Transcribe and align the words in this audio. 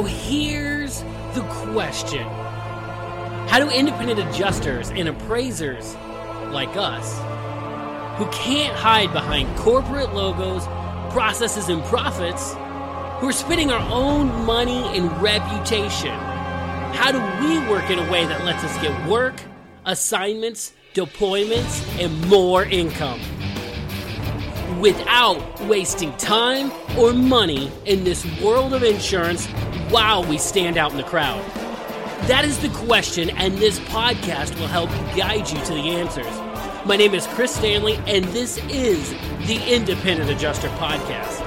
So 0.00 0.06
here's 0.06 1.02
the 1.34 1.42
question 1.72 2.26
How 3.48 3.58
do 3.58 3.68
independent 3.68 4.18
adjusters 4.18 4.88
and 4.88 5.06
appraisers 5.06 5.94
like 6.54 6.74
us, 6.74 7.18
who 8.18 8.24
can't 8.30 8.74
hide 8.74 9.12
behind 9.12 9.54
corporate 9.58 10.14
logos, 10.14 10.64
processes, 11.12 11.68
and 11.68 11.84
profits, 11.84 12.54
who 13.20 13.28
are 13.28 13.32
spending 13.32 13.70
our 13.70 13.92
own 13.92 14.46
money 14.46 14.80
and 14.96 15.12
reputation, 15.20 16.18
how 16.94 17.12
do 17.12 17.18
we 17.46 17.58
work 17.68 17.90
in 17.90 17.98
a 17.98 18.10
way 18.10 18.24
that 18.24 18.42
lets 18.46 18.64
us 18.64 18.74
get 18.80 19.06
work, 19.06 19.38
assignments, 19.84 20.72
deployments, 20.94 21.86
and 22.02 22.26
more 22.26 22.64
income? 22.64 23.20
Without 24.80 25.60
wasting 25.64 26.16
time 26.16 26.72
or 26.96 27.12
money 27.12 27.70
in 27.84 28.02
this 28.02 28.24
world 28.40 28.72
of 28.72 28.82
insurance 28.82 29.46
while 29.90 30.24
we 30.24 30.38
stand 30.38 30.76
out 30.76 30.92
in 30.92 30.96
the 30.96 31.02
crowd? 31.02 31.44
That 32.28 32.44
is 32.44 32.58
the 32.60 32.68
question, 32.68 33.30
and 33.30 33.58
this 33.58 33.80
podcast 33.80 34.58
will 34.58 34.68
help 34.68 34.90
guide 35.16 35.50
you 35.50 35.58
to 35.64 35.74
the 35.74 35.90
answers. 35.90 36.86
My 36.86 36.96
name 36.96 37.14
is 37.14 37.26
Chris 37.26 37.54
Stanley, 37.54 37.98
and 38.06 38.24
this 38.26 38.58
is 38.68 39.10
the 39.46 39.60
Independent 39.66 40.30
Adjuster 40.30 40.68
Podcast. 40.70 41.46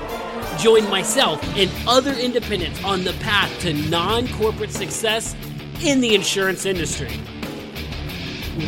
Join 0.60 0.90
myself 0.90 1.42
and 1.58 1.72
other 1.88 2.14
independents 2.14 2.84
on 2.84 3.04
the 3.04 3.14
path 3.14 3.52
to 3.62 3.74
non 3.90 4.28
corporate 4.28 4.72
success 4.72 5.36
in 5.82 6.02
the 6.02 6.14
insurance 6.14 6.66
industry. 6.66 7.20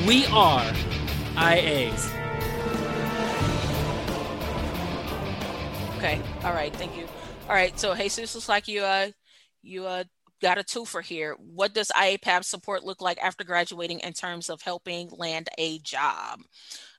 We 0.07 0.25
are 0.27 0.63
IAs. 1.35 2.11
Okay. 5.97 6.21
All 6.43 6.53
right. 6.53 6.73
Thank 6.75 6.97
you. 6.97 7.07
All 7.49 7.55
right. 7.55 7.77
So 7.79 7.93
Jesus 7.93 8.35
looks 8.35 8.49
like 8.49 8.67
you 8.67 8.81
uh 8.81 9.11
you 9.65 9.85
uh 9.85 10.03
got 10.41 10.57
a 10.57 10.63
twofer 10.63 11.01
here. 11.01 11.35
What 11.39 11.73
does 11.73 11.91
IAPath 11.95 12.45
support 12.45 12.83
look 12.83 13.01
like 13.01 13.17
after 13.21 13.43
graduating 13.43 13.99
in 14.01 14.13
terms 14.13 14.49
of 14.49 14.61
helping 14.61 15.09
land 15.11 15.49
a 15.57 15.79
job? 15.79 16.41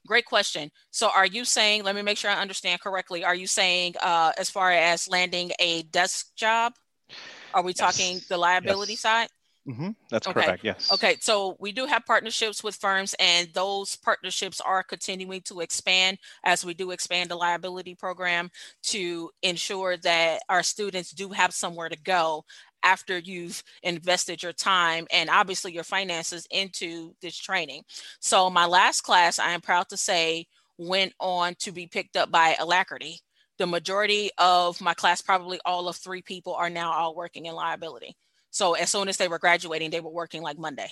Great 0.06 0.24
question. 0.24 0.70
So, 0.90 1.08
are 1.08 1.26
you 1.26 1.44
saying, 1.44 1.84
let 1.84 1.94
me 1.94 2.02
make 2.02 2.18
sure 2.18 2.30
I 2.30 2.40
understand 2.40 2.80
correctly, 2.80 3.24
are 3.24 3.34
you 3.34 3.46
saying 3.46 3.94
uh, 4.00 4.32
as 4.38 4.50
far 4.50 4.70
as 4.70 5.08
landing 5.08 5.52
a 5.58 5.82
desk 5.82 6.34
job? 6.36 6.74
Are 7.54 7.62
we 7.62 7.70
yes. 7.70 7.78
talking 7.78 8.20
the 8.28 8.36
liability 8.36 8.92
yes. 8.92 9.00
side? 9.00 9.28
Mm-hmm. 9.66 9.90
That's 10.10 10.28
okay. 10.28 10.42
correct. 10.44 10.64
Yes. 10.64 10.92
Okay. 10.92 11.16
So 11.20 11.56
we 11.58 11.72
do 11.72 11.86
have 11.86 12.06
partnerships 12.06 12.62
with 12.62 12.76
firms, 12.76 13.14
and 13.18 13.48
those 13.52 13.96
partnerships 13.96 14.60
are 14.60 14.82
continuing 14.82 15.40
to 15.42 15.60
expand 15.60 16.18
as 16.44 16.64
we 16.64 16.72
do 16.72 16.92
expand 16.92 17.30
the 17.30 17.36
liability 17.36 17.94
program 17.94 18.50
to 18.84 19.30
ensure 19.42 19.96
that 19.98 20.40
our 20.48 20.62
students 20.62 21.10
do 21.10 21.30
have 21.30 21.52
somewhere 21.52 21.88
to 21.88 21.98
go 21.98 22.44
after 22.82 23.18
you've 23.18 23.62
invested 23.82 24.42
your 24.42 24.52
time 24.52 25.06
and 25.12 25.28
obviously 25.28 25.72
your 25.72 25.84
finances 25.84 26.46
into 26.52 27.12
this 27.20 27.36
training. 27.36 27.82
So, 28.20 28.48
my 28.48 28.66
last 28.66 29.00
class, 29.00 29.40
I 29.40 29.50
am 29.50 29.60
proud 29.60 29.88
to 29.88 29.96
say, 29.96 30.46
went 30.78 31.12
on 31.18 31.56
to 31.60 31.72
be 31.72 31.88
picked 31.88 32.16
up 32.16 32.30
by 32.30 32.54
Alacrity. 32.60 33.20
The 33.58 33.66
majority 33.66 34.30
of 34.38 34.80
my 34.80 34.94
class, 34.94 35.22
probably 35.22 35.58
all 35.64 35.88
of 35.88 35.96
three 35.96 36.22
people, 36.22 36.54
are 36.54 36.70
now 36.70 36.92
all 36.92 37.16
working 37.16 37.46
in 37.46 37.54
liability. 37.54 38.14
So, 38.56 38.72
as 38.72 38.88
soon 38.88 39.10
as 39.10 39.18
they 39.18 39.28
were 39.28 39.38
graduating, 39.38 39.90
they 39.90 40.00
were 40.00 40.10
working 40.10 40.40
like 40.40 40.58
Monday. 40.58 40.88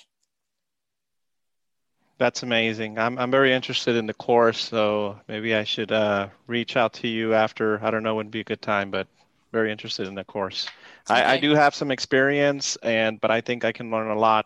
That's 2.19 2.43
amazing. 2.43 2.99
I'm, 2.99 3.19
I'm 3.19 3.31
very 3.31 3.55
interested 3.55 3.97
in 3.97 4.05
the 4.05 4.13
course, 4.13 4.61
so 4.61 5.19
maybe 5.29 5.55
I 5.55 5.65
should 5.65 5.91
uh, 5.91 6.29
reach 6.47 6.77
out 6.77 6.93
to 6.95 7.09
you 7.09 7.33
after. 7.33 7.83
I 7.83 7.91
don't 7.91 8.03
know 8.03 8.17
when 8.17 8.27
would 8.27 8.33
be 8.33 8.41
a 8.41 8.45
good 8.45 8.61
time, 8.61 8.91
but 8.91 9.09
very 9.51 9.73
interested 9.73 10.07
in 10.07 10.15
the 10.15 10.25
course. 10.25 10.69
Okay. 11.11 11.23
I, 11.23 11.37
I, 11.37 11.41
do 11.41 11.55
have 11.55 11.75
some 11.75 11.91
experience, 11.91 12.77
and 12.83 13.19
but 13.19 13.31
I 13.31 13.41
think 13.41 13.65
I 13.65 13.73
can 13.73 13.91
learn 13.91 14.11
a 14.11 14.19
lot 14.19 14.45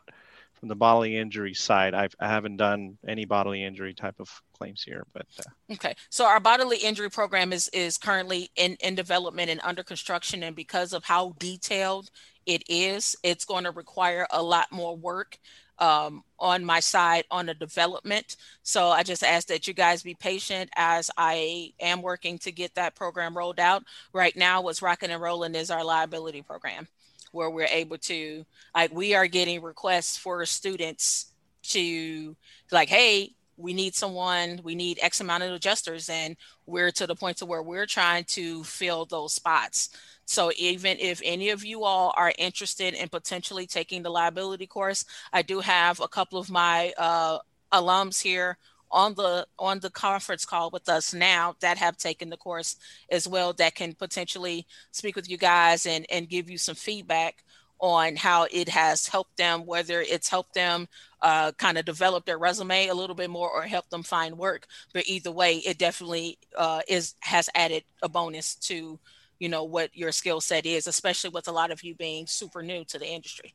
from 0.54 0.68
the 0.68 0.76
bodily 0.76 1.16
injury 1.16 1.54
side. 1.54 1.94
I've, 1.94 2.14
I 2.20 2.28
haven't 2.28 2.56
done 2.56 2.98
any 3.06 3.24
bodily 3.24 3.64
injury 3.64 3.94
type 3.94 4.20
of 4.20 4.30
claims 4.56 4.82
here, 4.82 5.04
but 5.12 5.26
uh, 5.40 5.72
okay. 5.74 5.94
So 6.08 6.24
our 6.24 6.38
bodily 6.38 6.78
injury 6.78 7.10
program 7.10 7.52
is 7.52 7.68
is 7.72 7.98
currently 7.98 8.50
in 8.54 8.76
in 8.80 8.94
development 8.94 9.50
and 9.50 9.60
under 9.64 9.82
construction, 9.82 10.44
and 10.44 10.54
because 10.54 10.92
of 10.92 11.04
how 11.04 11.34
detailed 11.40 12.10
it 12.48 12.62
is, 12.69 13.14
it's 13.22 13.44
going 13.44 13.64
to 13.64 13.70
require 13.70 14.26
a 14.31 14.42
lot 14.42 14.72
more 14.72 14.97
work 14.97 15.38
um, 15.78 16.25
on 16.38 16.64
my 16.64 16.81
side 16.81 17.25
on 17.31 17.47
the 17.47 17.54
development. 17.54 18.36
So 18.62 18.88
I 18.88 19.03
just 19.03 19.22
ask 19.22 19.48
that 19.48 19.69
you 19.69 19.75
guys 19.75 20.03
be 20.03 20.14
patient 20.14 20.70
as 20.75 21.10
I 21.16 21.72
am 21.78 22.03
working 22.03 22.38
to 22.38 22.50
get 22.50 22.75
that 22.75 22.97
program 22.97 23.36
rolled 23.36 23.60
out. 23.60 23.84
Right 24.12 24.34
now, 24.34 24.62
what's 24.62 24.82
rocking 24.82 25.10
and 25.10 25.22
rolling 25.22 25.54
is 25.54 25.70
our 25.70 25.84
liability 25.84 26.42
program, 26.42 26.88
where 27.32 27.50
we're 27.50 27.66
able 27.66 27.98
to, 27.98 28.44
like, 28.75 28.92
we 28.92 29.15
are 29.15 29.28
getting 29.28 29.62
requests 29.62 30.16
for 30.16 30.44
students 30.47 31.32
to, 31.65 32.34
like, 32.72 32.88
hey, 32.88 33.34
we 33.58 33.74
need 33.74 33.94
someone, 33.94 34.60
we 34.62 34.74
need 34.74 34.98
X 35.02 35.20
amount 35.20 35.42
of 35.42 35.52
adjusters, 35.52 36.08
and 36.08 36.36
we're 36.66 36.92
to 36.92 37.06
the 37.06 37.14
point 37.14 37.36
to 37.38 37.46
where 37.46 37.62
we're 37.62 37.86
trying 37.86 38.24
to 38.24 38.62
fill 38.64 39.04
those 39.04 39.34
spots. 39.34 39.91
So 40.24 40.52
even 40.56 40.96
if 41.00 41.20
any 41.24 41.50
of 41.50 41.64
you 41.64 41.84
all 41.84 42.14
are 42.16 42.32
interested 42.38 42.94
in 42.94 43.08
potentially 43.08 43.66
taking 43.66 44.02
the 44.02 44.10
liability 44.10 44.66
course, 44.66 45.04
I 45.32 45.42
do 45.42 45.60
have 45.60 46.00
a 46.00 46.08
couple 46.08 46.38
of 46.38 46.50
my 46.50 46.92
uh, 46.97 47.38
alums 47.72 48.22
here 48.22 48.58
on 48.91 49.14
the 49.14 49.47
on 49.58 49.80
the 49.80 49.91
conference 49.91 50.44
call 50.44 50.70
with 50.70 50.88
us 50.88 51.12
now 51.12 51.54
that 51.60 51.76
have 51.76 51.97
taken 51.97 52.30
the 52.30 52.36
course 52.36 52.76
as 53.10 53.28
well 53.28 53.52
that 53.52 53.74
can 53.74 53.92
potentially 53.92 54.66
speak 54.92 55.14
with 55.14 55.28
you 55.28 55.36
guys 55.36 55.84
and 55.84 56.06
and 56.10 56.28
give 56.28 56.48
you 56.48 56.56
some 56.56 56.74
feedback 56.74 57.44
on 57.81 58.16
how 58.16 58.47
it 58.50 58.69
has 58.69 59.06
helped 59.06 59.37
them 59.37 59.65
whether 59.65 60.00
it's 60.00 60.28
helped 60.28 60.55
them 60.55 60.89
uh, 61.22 61.53
kind 61.53 61.78
of 61.78 61.84
develop 61.84 62.25
their 62.25 62.39
resume 62.39 62.89
a 62.89 62.94
little 62.94 63.15
bit 63.15 63.31
more 63.31 63.50
or 63.50 63.62
help 63.62 63.89
them 63.91 64.03
find 64.03 64.37
work. 64.37 64.66
But 64.93 65.06
either 65.06 65.33
way 65.33 65.56
it 65.56 65.78
definitely 65.78 66.39
uh, 66.56 66.81
is 66.89 67.15
has 67.21 67.49
added 67.55 67.84
a 68.03 68.09
bonus 68.09 68.55
to 68.56 68.99
you 69.39 69.49
know 69.49 69.65
what 69.65 69.97
your 69.97 70.12
skill 70.12 70.41
set 70.41 70.66
is 70.66 70.87
especially 70.87 71.31
with 71.31 71.47
a 71.49 71.53
lot 71.53 71.71
of 71.71 71.83
you 71.84 71.94
being 71.94 72.27
super 72.27 72.62
new 72.62 72.84
to 72.87 72.99
the 72.99 73.06
industry. 73.06 73.55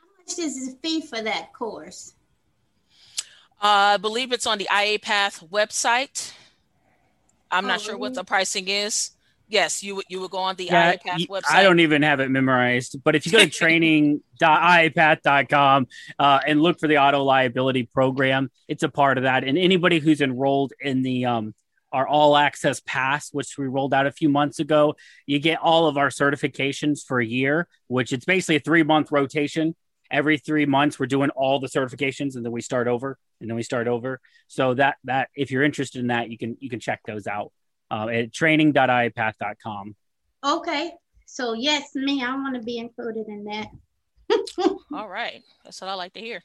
How 0.00 0.06
much 0.18 0.36
does 0.36 0.66
the 0.66 0.76
fee 0.82 1.00
for 1.00 1.20
that 1.20 1.52
course? 1.52 2.14
Uh, 3.62 3.92
i 3.92 3.96
believe 3.98 4.32
it's 4.32 4.46
on 4.46 4.56
the 4.56 4.68
iapath 4.70 5.46
website. 5.50 6.32
I'm 7.50 7.66
oh, 7.66 7.68
not 7.68 7.80
sure 7.80 7.98
what 7.98 8.14
the 8.14 8.24
pricing 8.24 8.68
is 8.68 9.10
yes 9.50 9.82
you 9.82 9.96
would 9.96 10.06
you 10.08 10.18
would 10.20 10.30
go 10.30 10.38
on 10.38 10.56
the 10.56 10.64
yeah, 10.64 10.94
iapath 10.94 11.28
website 11.28 11.50
i 11.50 11.62
don't 11.62 11.80
even 11.80 12.00
have 12.02 12.20
it 12.20 12.30
memorized 12.30 12.96
but 13.04 13.14
if 13.14 13.26
you 13.26 13.32
go 13.32 13.38
to 13.38 13.50
training.iapath.com 13.50 15.86
uh, 16.18 16.40
and 16.46 16.62
look 16.62 16.80
for 16.80 16.88
the 16.88 16.96
auto 16.96 17.22
liability 17.22 17.82
program 17.92 18.50
it's 18.68 18.82
a 18.82 18.88
part 18.88 19.18
of 19.18 19.24
that 19.24 19.44
and 19.44 19.58
anybody 19.58 19.98
who's 19.98 20.22
enrolled 20.22 20.72
in 20.80 21.02
the 21.02 21.26
um, 21.26 21.52
our 21.92 22.06
all 22.06 22.36
access 22.36 22.80
pass, 22.80 23.30
which 23.32 23.56
we 23.58 23.66
rolled 23.66 23.92
out 23.92 24.06
a 24.06 24.12
few 24.12 24.28
months 24.28 24.58
ago. 24.58 24.94
You 25.26 25.38
get 25.38 25.58
all 25.60 25.86
of 25.86 25.96
our 25.96 26.08
certifications 26.08 27.04
for 27.04 27.20
a 27.20 27.26
year, 27.26 27.68
which 27.88 28.12
it's 28.12 28.24
basically 28.24 28.56
a 28.56 28.60
three 28.60 28.82
month 28.82 29.10
rotation. 29.10 29.74
Every 30.10 30.38
three 30.38 30.66
months, 30.66 30.98
we're 30.98 31.06
doing 31.06 31.30
all 31.30 31.60
the 31.60 31.68
certifications, 31.68 32.34
and 32.34 32.44
then 32.44 32.50
we 32.50 32.60
start 32.60 32.88
over, 32.88 33.16
and 33.40 33.48
then 33.48 33.54
we 33.54 33.62
start 33.62 33.86
over. 33.86 34.20
So 34.48 34.74
that 34.74 34.96
that 35.04 35.28
if 35.36 35.52
you're 35.52 35.62
interested 35.62 36.00
in 36.00 36.08
that, 36.08 36.30
you 36.30 36.38
can 36.38 36.56
you 36.60 36.68
can 36.68 36.80
check 36.80 37.00
those 37.06 37.26
out 37.26 37.52
uh, 37.90 38.08
at 38.08 38.32
training.iapath.com. 38.32 39.94
Okay, 40.44 40.92
so 41.26 41.52
yes, 41.52 41.94
me, 41.94 42.22
I 42.22 42.34
want 42.34 42.54
to 42.54 42.62
be 42.62 42.78
included 42.78 43.28
in 43.28 43.44
that. 43.44 43.68
all 44.94 45.08
right, 45.08 45.42
that's 45.64 45.80
what 45.80 45.90
I 45.90 45.94
like 45.94 46.14
to 46.14 46.20
hear. 46.20 46.42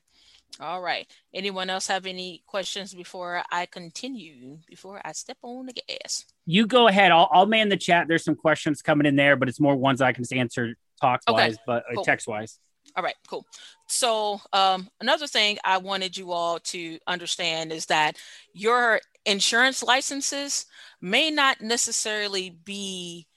All 0.60 0.82
right. 0.82 1.06
Anyone 1.34 1.70
else 1.70 1.88
have 1.88 2.06
any 2.06 2.42
questions 2.46 2.94
before 2.94 3.44
I 3.52 3.66
continue? 3.66 4.60
Before 4.68 5.02
I 5.04 5.12
step 5.12 5.38
on 5.42 5.66
the 5.66 5.74
gas? 5.74 6.26
You 6.46 6.66
go 6.66 6.88
ahead. 6.88 7.12
I'll, 7.12 7.30
I'll 7.32 7.46
man 7.46 7.68
the 7.68 7.78
chat. 7.78 8.08
There's 8.08 8.24
some 8.24 8.36
questions 8.36 8.82
coming 8.82 9.06
in 9.06 9.18
there, 9.18 9.36
but 9.36 9.50
it's 9.50 9.60
more 9.60 9.76
ones 9.76 10.02
I 10.02 10.14
can 10.14 10.24
just 10.24 10.34
answer 10.34 10.76
talk 11.02 11.22
wise, 11.28 11.56
okay. 11.56 11.62
but 11.68 11.84
uh, 11.90 11.96
cool. 11.96 12.04
text 12.06 12.28
wise. 12.28 12.60
All 12.96 13.04
right, 13.04 13.16
cool. 13.28 13.46
So 13.88 14.40
um, 14.54 14.90
another 15.02 15.28
thing 15.28 15.58
I 15.64 15.78
wanted 15.78 16.16
you 16.16 16.32
all 16.32 16.60
to 16.60 16.98
understand 17.08 17.72
is 17.72 17.88
that 17.88 18.18
your 18.54 19.02
insurance 19.26 19.84
licenses 19.84 20.66
may 21.02 21.30
not 21.30 21.60
necessarily 21.62 22.52
be 22.64 23.28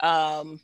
um, 0.00 0.60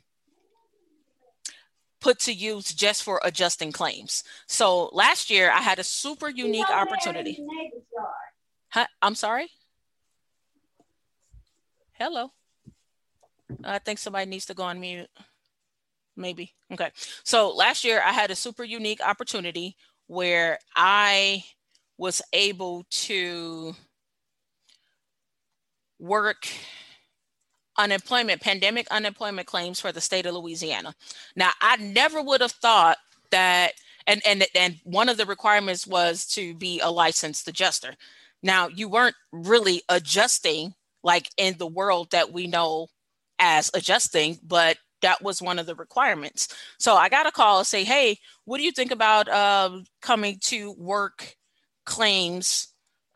put 1.99 2.19
to 2.19 2.33
use 2.33 2.73
just 2.73 3.03
for 3.03 3.21
adjusting 3.23 3.71
claims. 3.71 4.23
So 4.47 4.89
last 4.93 5.29
year 5.29 5.51
I 5.51 5.61
had 5.61 5.79
a 5.79 5.83
super 5.83 6.29
unique 6.29 6.69
opportunity. 6.69 7.45
Huh? 8.69 8.87
I'm 9.01 9.15
sorry. 9.15 9.47
Hello. 11.93 12.31
I 13.63 13.79
think 13.79 13.99
somebody 13.99 14.25
needs 14.25 14.45
to 14.45 14.53
go 14.53 14.63
on 14.63 14.79
mute. 14.79 15.09
Maybe. 16.19 16.53
Okay. 16.71 16.91
So 17.23 17.49
last 17.49 17.83
year 17.83 18.01
I 18.05 18.11
had 18.11 18.29
a 18.29 18.35
super 18.35 18.63
unique 18.63 18.99
opportunity 19.01 19.75
where 20.07 20.59
I 20.75 21.45
was 21.97 22.21
able 22.33 22.85
to 22.89 23.73
work 25.99 26.47
unemployment, 27.77 28.41
pandemic 28.41 28.87
unemployment 28.91 29.47
claims 29.47 29.79
for 29.79 29.91
the 29.91 30.01
state 30.01 30.25
of 30.25 30.35
Louisiana. 30.35 30.93
Now, 31.35 31.51
I 31.61 31.77
never 31.77 32.21
would 32.21 32.41
have 32.41 32.51
thought 32.51 32.97
that, 33.31 33.73
and 34.05 34.21
and 34.25 34.45
and 34.55 34.77
one 34.83 35.07
of 35.07 35.17
the 35.17 35.25
requirements 35.25 35.87
was 35.87 36.25
to 36.33 36.53
be 36.55 36.79
a 36.81 36.91
licensed 36.91 37.47
adjuster. 37.47 37.95
Now, 38.43 38.67
you 38.67 38.89
weren't 38.89 39.15
really 39.31 39.83
adjusting 39.87 40.73
like 41.03 41.29
in 41.37 41.57
the 41.57 41.67
world 41.67 42.11
that 42.11 42.33
we 42.33 42.47
know 42.47 42.87
as 43.39 43.71
adjusting, 43.73 44.39
but 44.43 44.77
that 45.01 45.21
was 45.21 45.41
one 45.41 45.59
of 45.59 45.65
the 45.65 45.75
requirements. 45.75 46.47
So 46.77 46.95
I 46.95 47.09
got 47.09 47.27
a 47.27 47.31
call 47.31 47.63
say, 47.63 47.83
hey, 47.83 48.17
what 48.45 48.57
do 48.57 48.63
you 48.63 48.71
think 48.71 48.91
about 48.91 49.27
uh, 49.27 49.79
coming 50.01 50.37
to 50.45 50.73
work 50.77 51.35
claims 51.85 52.67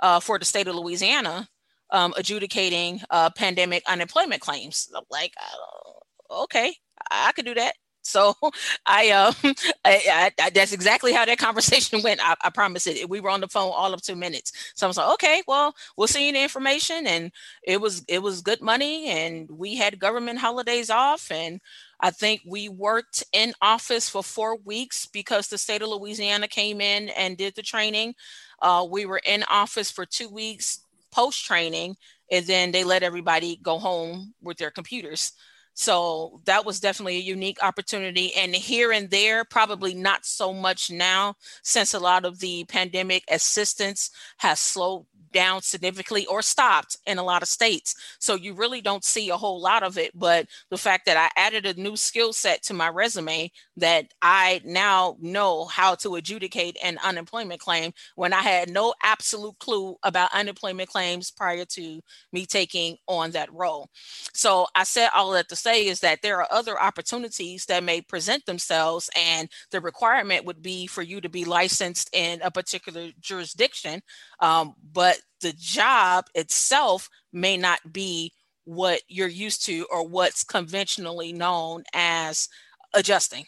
uh, 0.02 0.20
for 0.20 0.40
the 0.40 0.46
state 0.46 0.68
of 0.68 0.76
Louisiana? 0.76 1.48
um, 1.94 2.14
adjudicating 2.18 3.02
uh, 3.12 3.30
pandemic 3.30 3.84
unemployment 3.88 4.42
claims. 4.42 4.90
I'm 4.94 5.04
like, 5.10 5.34
uh, 5.40 6.44
okay, 6.44 6.76
I 7.10 7.32
could 7.34 7.46
do 7.46 7.54
that. 7.54 7.76
So 8.04 8.36
I, 8.86 9.10
um, 9.12 9.34
I, 9.86 10.32
I, 10.40 10.50
that's 10.52 10.74
exactly 10.74 11.14
how 11.14 11.26
that 11.26 11.38
conversation 11.40 12.02
went. 12.04 12.20
I, 12.24 12.36
I 12.44 12.50
promise 12.50 12.88
it. 12.88 13.10
We 13.10 13.20
were 13.20 13.30
on 13.30 13.42
the 13.42 13.48
phone 13.48 13.72
all 13.76 13.94
of 13.94 14.02
two 14.02 14.16
minutes. 14.16 14.52
So 14.76 14.86
I 14.86 14.90
was 14.90 14.98
like, 14.98 15.14
okay, 15.14 15.42
well, 15.48 15.76
we'll 15.98 16.08
see 16.08 16.28
you 16.28 16.34
the 16.34 16.42
information. 16.44 17.08
And 17.08 17.32
it 17.64 17.82
was, 17.82 18.04
it 18.08 18.22
was 18.22 18.42
good 18.42 18.62
money 18.62 19.08
and 19.10 19.50
we 19.52 19.76
had 19.76 20.00
government 20.00 20.40
holidays 20.40 20.90
off. 20.90 21.32
And 21.32 21.60
I 22.00 22.12
think 22.12 22.42
we 22.46 22.70
worked 22.70 23.24
in 23.34 23.54
office 23.62 24.10
for 24.10 24.24
four 24.24 24.58
weeks 24.58 25.06
because 25.06 25.48
the 25.48 25.58
state 25.58 25.82
of 25.82 25.90
Louisiana 25.90 26.48
came 26.48 26.82
in 26.82 27.10
and 27.10 27.38
did 27.38 27.56
the 27.56 27.62
training. 27.62 28.16
Uh, 28.62 28.86
we 28.90 29.06
were 29.06 29.22
in 29.26 29.44
office 29.50 29.92
for 29.92 30.06
two 30.06 30.30
weeks 30.30 30.80
post 31.12 31.46
training 31.46 31.96
and 32.32 32.46
then 32.48 32.72
they 32.72 32.84
let 32.84 33.04
everybody 33.04 33.58
go 33.62 33.78
home 33.78 34.34
with 34.42 34.58
their 34.58 34.72
computers 34.72 35.34
so 35.74 36.42
that 36.46 36.66
was 36.66 36.80
definitely 36.80 37.18
a 37.18 37.22
unique 37.22 37.58
opportunity 37.64 38.34
and 38.36 38.56
here 38.56 38.92
and 38.92 39.10
there 39.10 39.44
probably 39.44 39.94
not 39.94 40.26
so 40.26 40.54
much 40.54 40.92
now 40.92 41.36
since 41.64 41.94
a 41.94 42.00
lot 42.00 42.26
of 42.26 42.40
the 42.40 42.64
pandemic 42.66 43.24
assistance 43.30 44.12
has 44.38 44.60
slowed 44.60 45.06
down 45.34 45.62
significantly 45.62 46.26
or 46.28 46.42
stopped 46.42 46.98
in 47.06 47.18
a 47.18 47.24
lot 47.24 47.42
of 47.42 47.48
states. 47.48 47.96
So 48.20 48.36
you 48.36 48.54
really 48.54 48.82
don't 48.82 49.04
see 49.04 49.30
a 49.30 49.38
whole 49.38 49.62
lot 49.62 49.84
of 49.84 49.98
it. 49.98 50.18
But 50.18 50.48
the 50.70 50.78
fact 50.78 51.06
that 51.06 51.18
I 51.18 51.30
added 51.40 51.66
a 51.66 51.80
new 51.80 51.96
skill 51.96 52.34
set 52.34 52.64
to 52.64 52.74
my 52.74 52.90
resume 52.90 53.52
that 53.78 54.06
I 54.22 54.62
now 54.64 55.18
know 55.20 55.66
how 55.66 55.96
to 55.96 56.16
adjudicate 56.16 56.78
an 56.84 57.00
unemployment 57.04 57.60
claim 57.60 57.92
when 58.16 58.34
I 58.34 58.42
had 58.42 58.70
no 58.70 58.94
absolute 59.04 59.58
clue 59.60 59.98
about 60.04 60.34
unemployment 60.34 60.90
claims 60.90 61.32
prior 61.32 61.66
to 61.66 62.02
me 62.32 62.46
taking 62.46 62.98
on 63.08 63.32
that 63.32 63.52
role. 63.54 63.90
So 64.34 64.68
I 64.76 64.84
said 64.84 65.10
all 65.14 65.32
that 65.32 65.50
to 65.50 65.56
say 65.56 65.88
is 65.88 66.00
that 66.02 66.22
there 66.22 66.40
are 66.40 66.48
other 66.52 66.80
opportunities 66.80 67.66
that 67.66 67.84
may 67.84 68.02
present 68.02 68.46
themselves, 68.46 69.10
and 69.16 69.50
the 69.72 69.82
requirement 69.82 70.46
would 70.46 70.62
be 70.62 70.88
for 70.88 71.02
you 71.02 71.22
to 71.22 71.30
be 71.30 71.46
licensed 71.46 72.10
in 72.14 72.42
a 72.42 72.52
particular 72.52 73.10
jurisdiction. 73.20 74.02
Um, 74.40 74.76
but 74.92 75.20
the 75.42 75.54
job 75.54 76.26
itself 76.34 77.10
may 77.32 77.58
not 77.58 77.80
be 77.92 78.32
what 78.66 79.02
you're 79.08 79.28
used 79.28 79.66
to 79.66 79.86
or 79.92 80.08
what's 80.08 80.44
conventionally 80.44 81.34
known 81.34 81.84
as 81.94 82.48
adjusting. 82.94 83.46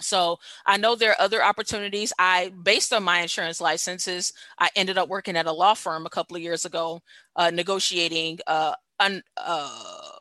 So 0.00 0.38
I 0.64 0.78
know 0.78 0.94
there 0.94 1.10
are 1.10 1.20
other 1.20 1.44
opportunities. 1.44 2.12
I, 2.18 2.52
based 2.62 2.92
on 2.92 3.02
my 3.02 3.20
insurance 3.20 3.60
licenses, 3.60 4.32
I 4.58 4.70
ended 4.74 4.96
up 4.96 5.08
working 5.08 5.36
at 5.36 5.46
a 5.46 5.52
law 5.52 5.74
firm 5.74 6.06
a 6.06 6.10
couple 6.10 6.36
of 6.36 6.42
years 6.42 6.64
ago, 6.64 7.00
uh, 7.36 7.50
negotiating 7.50 8.38
uh, 8.46 8.74
un, 9.00 9.22
uh, 9.36 10.18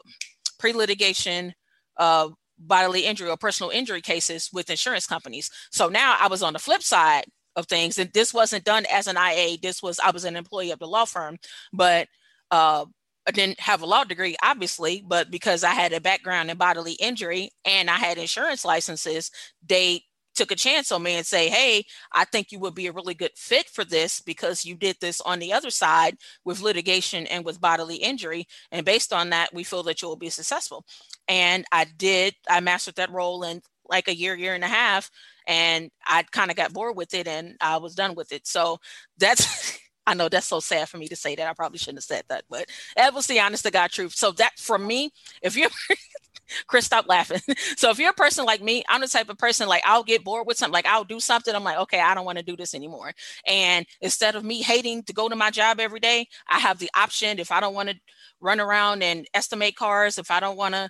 pre-litigation 0.59 1.53
uh, 1.97 2.29
bodily 2.57 3.05
injury 3.05 3.29
or 3.29 3.37
personal 3.37 3.69
injury 3.69 4.01
cases 4.01 4.49
with 4.51 4.69
insurance 4.69 5.07
companies. 5.07 5.49
So 5.71 5.87
now 5.87 6.17
I 6.19 6.27
was 6.27 6.43
on 6.43 6.53
the 6.53 6.59
flip 6.59 6.83
side 6.83 7.25
of 7.55 7.67
things. 7.67 7.97
And 7.97 8.11
this 8.13 8.33
wasn't 8.33 8.63
done 8.63 8.85
as 8.91 9.07
an 9.07 9.17
IA. 9.17 9.57
This 9.61 9.81
was 9.83 9.99
I 9.99 10.11
was 10.11 10.25
an 10.25 10.35
employee 10.35 10.71
of 10.71 10.79
the 10.79 10.87
law 10.87 11.05
firm, 11.05 11.37
but 11.73 12.07
uh, 12.51 12.85
I 13.27 13.31
didn't 13.31 13.59
have 13.59 13.81
a 13.81 13.85
law 13.85 14.03
degree, 14.03 14.35
obviously. 14.43 15.03
But 15.05 15.31
because 15.31 15.63
I 15.63 15.71
had 15.71 15.93
a 15.93 16.01
background 16.01 16.49
in 16.51 16.57
bodily 16.57 16.93
injury 16.93 17.51
and 17.65 17.89
I 17.89 17.97
had 17.97 18.17
insurance 18.17 18.65
licenses, 18.65 19.31
they 19.65 20.03
took 20.33 20.51
a 20.51 20.55
chance 20.55 20.91
on 20.91 21.03
me 21.03 21.15
and 21.15 21.25
say, 21.25 21.49
"Hey, 21.49 21.85
I 22.13 22.23
think 22.25 22.51
you 22.51 22.59
would 22.59 22.73
be 22.75 22.87
a 22.87 22.91
really 22.93 23.13
good 23.13 23.31
fit 23.35 23.67
for 23.69 23.83
this 23.83 24.21
because 24.21 24.63
you 24.65 24.75
did 24.75 24.97
this 25.01 25.19
on 25.21 25.39
the 25.39 25.51
other 25.53 25.69
side 25.69 26.17
with 26.45 26.61
litigation 26.61 27.27
and 27.27 27.43
with 27.45 27.59
bodily 27.61 27.97
injury, 27.97 28.47
and 28.71 28.85
based 28.85 29.11
on 29.13 29.29
that, 29.31 29.53
we 29.53 29.63
feel 29.63 29.83
that 29.83 30.01
you 30.01 30.07
will 30.07 30.15
be 30.15 30.29
successful." 30.29 30.85
And 31.27 31.65
I 31.71 31.85
did. 31.85 32.35
I 32.49 32.59
mastered 32.61 32.95
that 32.95 33.11
role 33.11 33.43
in 33.43 33.61
like 33.89 34.07
a 34.07 34.15
year, 34.15 34.35
year 34.35 34.55
and 34.55 34.63
a 34.63 34.67
half, 34.67 35.11
and 35.47 35.89
I 36.05 36.23
kind 36.23 36.51
of 36.51 36.57
got 36.57 36.73
bored 36.73 36.95
with 36.95 37.13
it 37.13 37.27
and 37.27 37.55
I 37.61 37.77
was 37.77 37.95
done 37.95 38.15
with 38.15 38.31
it. 38.31 38.47
So 38.47 38.79
that's 39.17 39.79
I 40.07 40.15
know 40.15 40.29
that's 40.29 40.47
so 40.47 40.59
sad 40.59 40.89
for 40.89 40.97
me 40.97 41.07
to 41.09 41.15
say 41.15 41.35
that. 41.35 41.47
I 41.47 41.53
probably 41.53 41.77
shouldn't 41.77 41.99
have 41.99 42.03
said 42.03 42.23
that, 42.29 42.45
but 42.49 42.65
that 42.95 43.13
was 43.13 43.27
the 43.27 43.39
honest 43.39 43.63
to 43.65 43.71
God 43.71 43.91
truth. 43.91 44.13
So 44.15 44.31
that 44.33 44.57
for 44.57 44.77
me, 44.77 45.11
if 45.41 45.55
you're 45.55 45.69
Chris, 46.67 46.85
stop 46.85 47.07
laughing. 47.07 47.39
so 47.77 47.89
if 47.91 47.99
you're 47.99 48.11
a 48.11 48.13
person 48.13 48.45
like 48.45 48.61
me, 48.61 48.83
I'm 48.89 49.01
the 49.01 49.07
type 49.07 49.29
of 49.29 49.37
person 49.37 49.67
like 49.67 49.83
I'll 49.85 50.03
get 50.03 50.23
bored 50.23 50.47
with 50.47 50.57
something, 50.57 50.73
like 50.73 50.85
I'll 50.85 51.03
do 51.03 51.19
something. 51.19 51.53
I'm 51.53 51.63
like, 51.63 51.77
okay, 51.79 51.99
I 51.99 52.13
don't 52.13 52.25
want 52.25 52.39
to 52.39 52.43
do 52.43 52.57
this 52.57 52.73
anymore. 52.73 53.13
And 53.47 53.85
instead 54.01 54.35
of 54.35 54.43
me 54.43 54.61
hating 54.61 55.03
to 55.03 55.13
go 55.13 55.29
to 55.29 55.35
my 55.35 55.51
job 55.51 55.79
every 55.79 55.99
day, 55.99 56.27
I 56.49 56.59
have 56.59 56.79
the 56.79 56.89
option 56.95 57.39
if 57.39 57.51
I 57.51 57.59
don't 57.59 57.73
want 57.75 57.89
to 57.89 57.95
run 58.39 58.59
around 58.59 59.03
and 59.03 59.27
estimate 59.33 59.75
cars, 59.75 60.17
if 60.17 60.31
I 60.31 60.39
don't 60.39 60.57
want 60.57 60.75
to 60.75 60.89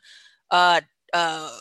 uh, 0.50 0.82
uh, 1.14 1.52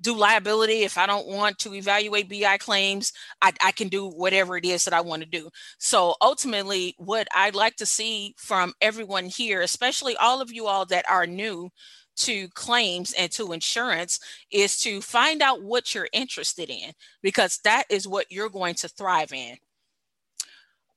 do 0.00 0.16
liability, 0.16 0.82
if 0.82 0.98
I 0.98 1.06
don't 1.06 1.26
want 1.26 1.58
to 1.60 1.74
evaluate 1.74 2.28
BI 2.28 2.58
claims, 2.58 3.12
I, 3.40 3.52
I 3.62 3.72
can 3.72 3.88
do 3.88 4.08
whatever 4.08 4.56
it 4.56 4.64
is 4.64 4.84
that 4.84 4.94
I 4.94 5.00
want 5.00 5.22
to 5.22 5.28
do. 5.28 5.48
So 5.78 6.14
ultimately, 6.20 6.94
what 6.98 7.28
I'd 7.34 7.54
like 7.54 7.76
to 7.76 7.86
see 7.86 8.34
from 8.36 8.72
everyone 8.80 9.26
here, 9.26 9.60
especially 9.62 10.16
all 10.16 10.40
of 10.40 10.52
you 10.52 10.66
all 10.66 10.86
that 10.86 11.08
are 11.10 11.26
new 11.26 11.70
to 12.16 12.48
claims 12.50 13.12
and 13.18 13.30
to 13.32 13.52
insurance 13.52 14.20
is 14.50 14.78
to 14.80 15.00
find 15.00 15.42
out 15.42 15.62
what 15.62 15.94
you're 15.94 16.08
interested 16.12 16.70
in 16.70 16.92
because 17.22 17.58
that 17.64 17.84
is 17.90 18.06
what 18.06 18.30
you're 18.30 18.48
going 18.48 18.74
to 18.74 18.88
thrive 18.88 19.32
in. 19.32 19.56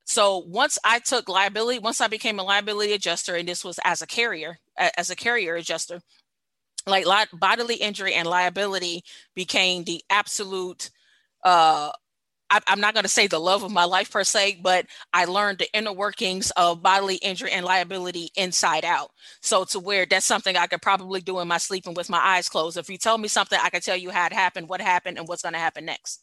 So 0.06 0.38
once 0.48 0.80
I 0.86 1.00
took 1.00 1.28
liability, 1.28 1.80
once 1.80 2.00
I 2.00 2.08
became 2.08 2.40
a 2.40 2.44
liability 2.44 2.94
adjuster, 2.94 3.36
and 3.36 3.48
this 3.48 3.66
was 3.66 3.78
as 3.84 4.02
a 4.02 4.08
carrier, 4.08 4.58
as 4.78 5.10
a 5.10 5.16
carrier 5.18 5.56
adjuster, 5.56 6.00
like 6.88 7.06
li- 7.06 7.40
bodily 7.40 7.76
injury 7.76 8.14
and 8.14 8.28
liability 8.28 9.04
became 9.36 9.84
the 9.86 10.04
absolute 10.10 10.90
uh 11.44 11.92
I, 12.50 12.62
am 12.68 12.80
not 12.80 12.94
going 12.94 13.04
to 13.04 13.10
say 13.10 13.28
the 13.28 13.40
love 13.40 13.64
of 13.64 13.72
my 13.72 13.86
life 13.86 14.12
per 14.12 14.24
se, 14.24 14.60
but 14.62 14.86
I 15.14 15.26
learned 15.26 15.60
the 15.60 15.72
inner 15.74 15.94
workings 15.94 16.52
of 16.52 16.82
bodily 16.82 17.16
injury 17.18 17.52
and 17.52 17.66
liability 17.66 18.30
inside 18.36 18.86
out. 18.86 19.12
So 19.42 19.66
to 19.66 19.80
where 19.80 20.06
that's 20.06 20.26
something 20.26 20.56
I 20.56 20.68
could 20.68 20.82
probably 20.82 21.22
do 21.22 21.40
in 21.40 21.48
my 21.48 21.58
sleep 21.58 21.88
and 21.88 21.98
with 21.98 22.10
my 22.10 22.20
eyes 22.20 22.50
closed. 22.50 22.78
If 22.78 22.90
you 22.90 22.98
tell 22.98 23.18
me 23.18 23.28
something, 23.28 23.60
I 23.62 23.70
can 23.70 23.82
tell 23.82 23.98
you 23.98 24.12
how 24.12 24.28
it 24.28 24.34
happened, 24.34 24.70
what 24.70 24.82
happened, 24.82 25.18
and 25.18 25.28
what's 25.28 25.42
going 25.42 25.54
to 25.54 25.60
happen 25.60 25.86
next. 25.86 26.22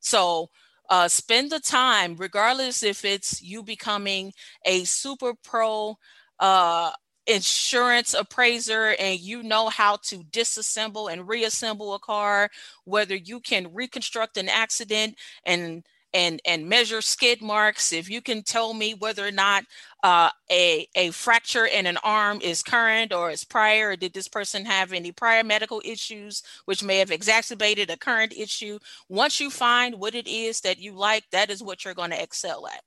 So 0.00 0.50
uh, 0.88 1.08
spend 1.08 1.50
the 1.50 1.60
time, 1.60 2.16
regardless 2.16 2.82
if 2.82 3.04
it's 3.04 3.42
you 3.42 3.62
becoming 3.62 4.32
a 4.64 4.84
super 4.84 5.34
pro 5.42 5.96
uh, 6.38 6.92
insurance 7.30 8.12
appraiser 8.12 8.96
and 8.98 9.20
you 9.20 9.42
know 9.42 9.68
how 9.68 9.96
to 10.02 10.18
disassemble 10.24 11.12
and 11.12 11.28
reassemble 11.28 11.94
a 11.94 11.98
car 11.98 12.50
whether 12.84 13.14
you 13.14 13.38
can 13.40 13.72
reconstruct 13.72 14.36
an 14.36 14.48
accident 14.48 15.14
and 15.44 15.84
and 16.12 16.40
and 16.44 16.68
measure 16.68 17.00
skid 17.00 17.40
marks 17.40 17.92
if 17.92 18.10
you 18.10 18.20
can 18.20 18.42
tell 18.42 18.74
me 18.74 18.94
whether 18.94 19.24
or 19.26 19.30
not 19.30 19.64
uh, 20.02 20.30
a 20.50 20.88
a 20.96 21.10
fracture 21.12 21.66
in 21.66 21.86
an 21.86 21.98
arm 22.02 22.40
is 22.42 22.64
current 22.64 23.12
or 23.12 23.30
is 23.30 23.44
prior 23.44 23.90
or 23.90 23.96
did 23.96 24.12
this 24.12 24.28
person 24.28 24.64
have 24.64 24.92
any 24.92 25.12
prior 25.12 25.44
medical 25.44 25.80
issues 25.84 26.42
which 26.64 26.82
may 26.82 26.98
have 26.98 27.12
exacerbated 27.12 27.90
a 27.90 27.96
current 27.96 28.32
issue 28.36 28.78
once 29.08 29.38
you 29.38 29.50
find 29.50 29.94
what 30.00 30.16
it 30.16 30.26
is 30.26 30.62
that 30.62 30.80
you 30.80 30.92
like 30.94 31.24
that 31.30 31.50
is 31.50 31.62
what 31.62 31.84
you're 31.84 31.94
going 31.94 32.10
to 32.10 32.22
excel 32.22 32.66
at 32.66 32.82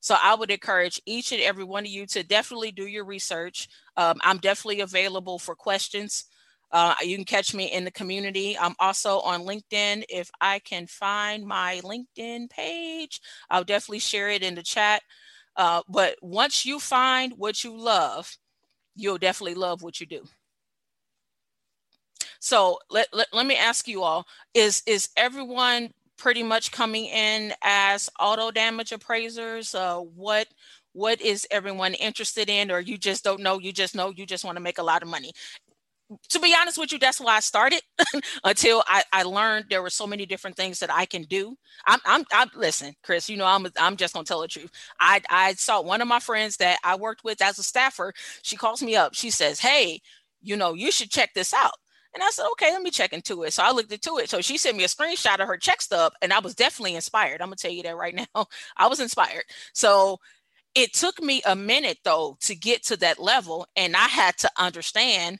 so 0.00 0.16
I 0.22 0.34
would 0.34 0.50
encourage 0.50 1.00
each 1.06 1.32
and 1.32 1.40
every 1.42 1.64
one 1.64 1.84
of 1.84 1.90
you 1.90 2.06
to 2.06 2.22
definitely 2.22 2.72
do 2.72 2.86
your 2.86 3.04
research. 3.04 3.68
Um, 3.96 4.18
I'm 4.22 4.38
definitely 4.38 4.80
available 4.80 5.38
for 5.38 5.54
questions. 5.54 6.24
Uh, 6.70 6.94
you 7.02 7.16
can 7.16 7.24
catch 7.24 7.54
me 7.54 7.72
in 7.72 7.84
the 7.84 7.90
community. 7.90 8.56
I'm 8.58 8.74
also 8.78 9.20
on 9.20 9.42
LinkedIn. 9.42 10.04
If 10.08 10.30
I 10.40 10.58
can 10.58 10.86
find 10.86 11.46
my 11.46 11.80
LinkedIn 11.82 12.50
page, 12.50 13.20
I'll 13.48 13.64
definitely 13.64 14.00
share 14.00 14.28
it 14.28 14.42
in 14.42 14.54
the 14.54 14.62
chat. 14.62 15.02
Uh, 15.56 15.82
but 15.88 16.16
once 16.20 16.66
you 16.66 16.78
find 16.78 17.32
what 17.36 17.64
you 17.64 17.76
love, 17.76 18.36
you'll 18.94 19.18
definitely 19.18 19.54
love 19.54 19.82
what 19.82 19.98
you 20.00 20.06
do. 20.06 20.24
So 22.40 22.78
let, 22.90 23.08
let, 23.12 23.28
let 23.32 23.46
me 23.46 23.56
ask 23.56 23.88
you 23.88 24.02
all, 24.02 24.26
is, 24.54 24.82
is 24.86 25.08
everyone 25.16 25.90
pretty 26.18 26.42
much 26.42 26.72
coming 26.72 27.06
in 27.06 27.54
as 27.62 28.10
auto 28.20 28.50
damage 28.50 28.92
appraisers? 28.92 29.74
Uh, 29.74 29.98
what, 29.98 30.48
what 30.92 31.20
is 31.20 31.46
everyone 31.50 31.94
interested 31.94 32.48
in 32.50 32.70
or 32.70 32.80
you 32.80 32.98
just 32.98 33.22
don't 33.22 33.40
know 33.40 33.58
you 33.58 33.72
just 33.72 33.94
know 33.94 34.10
you 34.10 34.26
just 34.26 34.44
want 34.44 34.56
to 34.56 34.62
make 34.62 34.78
a 34.78 34.82
lot 34.82 35.02
of 35.02 35.08
money 35.08 35.32
to 36.30 36.38
be 36.40 36.54
honest 36.58 36.78
with 36.78 36.92
you, 36.92 36.98
that's 36.98 37.20
why 37.20 37.36
I 37.36 37.40
started 37.40 37.82
until 38.44 38.82
I, 38.86 39.02
I 39.12 39.22
learned 39.24 39.66
there 39.68 39.82
were 39.82 39.90
so 39.90 40.06
many 40.06 40.24
different 40.24 40.56
things 40.56 40.78
that 40.80 40.92
I 40.92 41.04
can 41.04 41.22
do. 41.22 41.56
I'm, 41.86 42.00
I'm, 42.06 42.24
I'm 42.32 42.48
listen, 42.56 42.94
Chris, 43.02 43.28
you 43.28 43.36
know, 43.36 43.44
I'm, 43.44 43.66
I'm 43.78 43.96
just 43.96 44.14
gonna 44.14 44.24
tell 44.24 44.40
the 44.40 44.48
truth. 44.48 44.70
I, 45.00 45.20
I 45.28 45.54
saw 45.54 45.82
one 45.82 46.00
of 46.00 46.08
my 46.08 46.20
friends 46.20 46.56
that 46.58 46.78
I 46.82 46.96
worked 46.96 47.24
with 47.24 47.42
as 47.42 47.58
a 47.58 47.62
staffer. 47.62 48.14
She 48.42 48.56
calls 48.56 48.82
me 48.82 48.96
up. 48.96 49.14
She 49.14 49.30
says, 49.30 49.60
Hey, 49.60 50.00
you 50.42 50.56
know, 50.56 50.72
you 50.74 50.90
should 50.90 51.10
check 51.10 51.34
this 51.34 51.52
out. 51.52 51.74
And 52.14 52.22
I 52.22 52.30
said, 52.30 52.46
okay, 52.52 52.72
let 52.72 52.82
me 52.82 52.90
check 52.90 53.12
into 53.12 53.42
it. 53.44 53.52
So 53.52 53.62
I 53.62 53.70
looked 53.72 53.92
into 53.92 54.18
it. 54.18 54.30
So 54.30 54.40
she 54.40 54.58
sent 54.58 54.76
me 54.76 54.84
a 54.84 54.88
screenshot 54.88 55.40
of 55.40 55.48
her 55.48 55.56
check 55.58 55.80
stub, 55.82 56.12
and 56.22 56.32
I 56.32 56.40
was 56.40 56.54
definitely 56.54 56.94
inspired. 56.94 57.40
I'm 57.40 57.48
gonna 57.48 57.56
tell 57.56 57.70
you 57.70 57.82
that 57.84 57.96
right 57.96 58.14
now. 58.34 58.46
I 58.76 58.86
was 58.88 59.00
inspired. 59.00 59.44
So 59.74 60.18
it 60.74 60.94
took 60.94 61.22
me 61.22 61.42
a 61.46 61.56
minute 61.56 61.98
though 62.04 62.36
to 62.42 62.54
get 62.56 62.84
to 62.86 62.96
that 62.98 63.18
level, 63.18 63.66
and 63.76 63.96
I 63.96 64.06
had 64.08 64.36
to 64.38 64.50
understand 64.58 65.38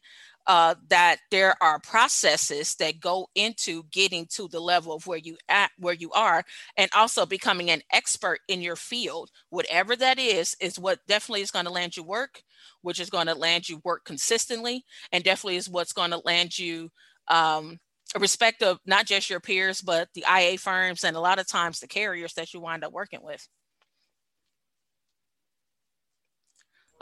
uh, 0.49 0.75
that 0.89 1.19
there 1.31 1.55
are 1.63 1.79
processes 1.79 2.75
that 2.77 3.01
go 3.01 3.29
into 3.35 3.85
getting 3.93 4.27
to 4.27 4.49
the 4.49 4.59
level 4.59 4.95
of 4.95 5.07
where 5.07 5.19
you 5.19 5.37
at 5.49 5.71
where 5.79 5.95
you 5.95 6.11
are 6.13 6.43
and 6.77 6.91
also 6.97 7.27
becoming 7.27 7.71
an 7.71 7.83
expert 7.93 8.41
in 8.49 8.63
your 8.63 8.75
field. 8.75 9.31
Whatever 9.51 9.95
that 9.97 10.19
is 10.19 10.57
is 10.59 10.79
what 10.79 11.07
definitely 11.07 11.43
is 11.43 11.51
going 11.51 11.67
to 11.67 11.71
land 11.71 11.97
you 11.97 12.03
work 12.03 12.43
which 12.83 13.01
is 13.01 13.11
going 13.11 13.27
to 13.27 13.35
land 13.35 13.69
you 13.69 13.81
work 13.85 14.05
consistently 14.05 14.85
and 15.13 15.23
definitely 15.23 15.57
is 15.57 15.69
what's 15.69 15.93
going 15.93 16.11
to 16.11 16.23
land 16.25 16.59
you 16.59 16.91
um, 17.29 17.79
respect 18.19 18.63
of 18.63 18.79
not 18.87 19.05
just 19.07 19.29
your 19.29 19.41
peers 19.41 19.83
but 19.83 20.09
the 20.15 20.25
ia 20.31 20.57
firms 20.57 21.05
and 21.05 21.17
a 21.17 21.21
lot 21.21 21.39
of 21.39 21.47
times 21.47 21.81
the 21.81 21.87
carriers 21.87 22.33
that 22.35 22.55
you 22.55 22.61
wind 22.61 22.85
up 22.85 22.93
working 22.93 23.21
with. 23.23 23.47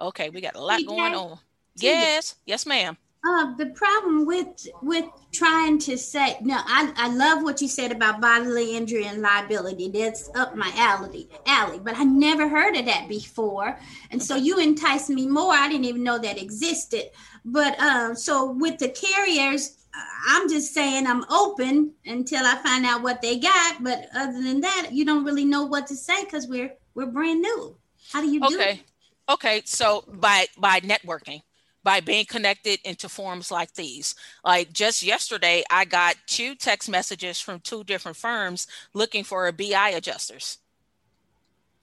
Okay 0.01 0.31
we 0.31 0.41
got 0.41 0.57
a 0.57 0.61
lot 0.61 0.85
going 0.85 1.15
on. 1.15 1.39
Yes 1.77 2.35
yes 2.45 2.67
ma'am 2.67 2.97
uh, 3.27 3.55
the 3.57 3.67
problem 3.67 4.25
with 4.25 4.69
with 4.83 5.05
trying 5.33 5.79
to 5.79 5.99
say 5.99 6.37
no, 6.43 6.57
I, 6.65 6.93
I 6.97 7.09
love 7.09 7.43
what 7.43 7.61
you 7.61 7.69
said 7.69 7.91
about 7.91 8.21
bodily 8.21 8.77
injury 8.77 9.07
and 9.07 9.21
liability. 9.21 9.89
That's 9.89 10.31
up 10.37 10.55
my 10.55 10.71
alley, 10.77 11.29
alley. 11.47 11.81
But 11.81 11.97
I 11.97 12.05
never 12.05 12.49
heard 12.49 12.77
of 12.77 12.87
that 12.87 13.09
before, 13.09 13.79
and 14.11 14.23
so 14.23 14.37
you 14.37 14.59
enticed 14.59 15.11
me 15.11 15.27
more. 15.27 15.53
I 15.53 15.69
didn't 15.69 15.87
even 15.87 16.05
know 16.05 16.19
that 16.19 16.41
existed. 16.41 17.11
But 17.45 17.79
um, 17.81 18.15
so 18.15 18.53
with 18.53 18.79
the 18.79 18.91
carriers, 18.91 19.87
I'm 20.29 20.49
just 20.49 20.73
saying 20.73 21.07
I'm 21.07 21.25
open 21.25 21.95
until 22.05 22.45
I 22.45 22.57
find 22.57 22.87
out 22.87 23.03
what 23.03 23.23
they 23.23 23.39
got. 23.39 23.83
But 23.83 24.09
other 24.15 24.41
than 24.41 24.61
that, 24.61 24.91
you 24.93 25.05
don't 25.05 25.25
really 25.25 25.45
know 25.45 25.65
what 25.65 25.89
to 25.89 25.97
say 25.97 26.25
because 26.25 26.47
we're 26.47 26.73
we're 26.95 27.07
brand 27.07 27.43
new. 27.43 27.77
How 28.13 28.21
do 28.21 28.31
you 28.31 28.41
do 28.41 28.55
okay. 28.55 28.83
Okay, 29.29 29.63
so 29.65 30.05
by 30.07 30.47
by 30.57 30.79
networking 30.81 31.43
by 31.87 32.01
being 32.01 32.25
connected 32.25 32.81
into 32.85 33.09
forums 33.09 33.53
like 33.53 33.73
these. 33.75 34.17
Like 34.45 34.73
just 34.73 35.05
yesterday, 35.05 35.63
I 35.71 35.85
got 35.85 36.17
two 36.27 36.57
text 36.57 36.91
messages 36.91 37.39
from 37.39 37.61
two 37.61 37.85
different 37.85 38.17
firms 38.17 38.67
looking 38.93 39.23
for 39.23 39.47
a 39.47 39.53
BI 39.53 39.91
adjusters. 39.91 40.59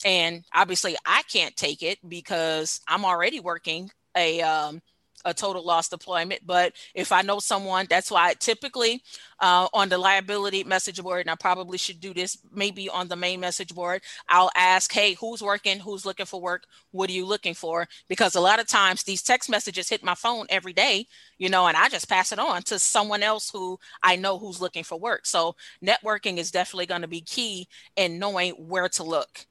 And 0.04 0.44
obviously, 0.54 0.98
I 1.06 1.22
can't 1.32 1.56
take 1.56 1.82
it 1.82 2.00
because 2.06 2.82
I'm 2.86 3.06
already 3.06 3.40
working 3.40 3.92
a 4.14 4.42
um, 4.42 4.82
a 5.26 5.34
total 5.34 5.66
loss 5.66 5.90
deployment. 5.90 6.46
But 6.46 6.74
if 6.94 7.12
I 7.12 7.22
know 7.22 7.40
someone, 7.40 7.88
that's 7.90 8.12
why 8.12 8.30
I 8.30 8.34
typically 8.34 9.04
uh, 9.40 9.68
on 9.74 9.90
the 9.90 9.98
liability 9.98 10.64
message 10.64 11.02
board, 11.02 11.22
and 11.22 11.30
I 11.30 11.36
probably 11.36 11.78
should 11.78 12.00
do 12.00 12.14
this 12.14 12.38
maybe 12.52 12.90
on 12.90 13.08
the 13.08 13.16
main 13.16 13.40
message 13.40 13.74
board, 13.74 14.02
I'll 14.30 14.52
ask, 14.56 14.92
hey, 14.92 15.14
who's 15.14 15.42
working? 15.42 15.80
Who's 15.80 16.06
looking 16.06 16.26
for 16.26 16.42
work? 16.42 16.66
What 16.92 17.10
are 17.10 17.14
you 17.14 17.26
looking 17.26 17.54
for? 17.54 17.88
Because 18.08 18.36
a 18.36 18.42
lot 18.42 18.60
of 18.60 18.68
times 18.68 19.04
these 19.04 19.22
text 19.22 19.50
messages 19.50 19.90
hit 19.90 20.04
my 20.04 20.16
phone 20.16 20.46
every 20.50 20.74
day, 20.74 21.08
you 21.38 21.50
know, 21.50 21.68
and 21.68 21.78
I 21.78 21.90
just 21.90 22.10
pass 22.10 22.32
it 22.32 22.40
on 22.40 22.62
to 22.64 22.80
someone 22.80 23.24
else 23.24 23.50
who 23.50 23.80
I 24.02 24.16
know 24.16 24.40
who's 24.40 24.62
looking 24.62 24.84
for 24.84 25.00
work. 25.00 25.26
So 25.26 25.56
networking 25.84 26.38
is 26.38 26.52
definitely 26.52 26.86
going 26.86 27.02
to 27.02 27.08
be 27.08 27.22
key 27.22 27.68
in 27.96 28.20
knowing 28.20 28.54
where 28.54 28.90
to 28.90 29.04
look. 29.04 29.46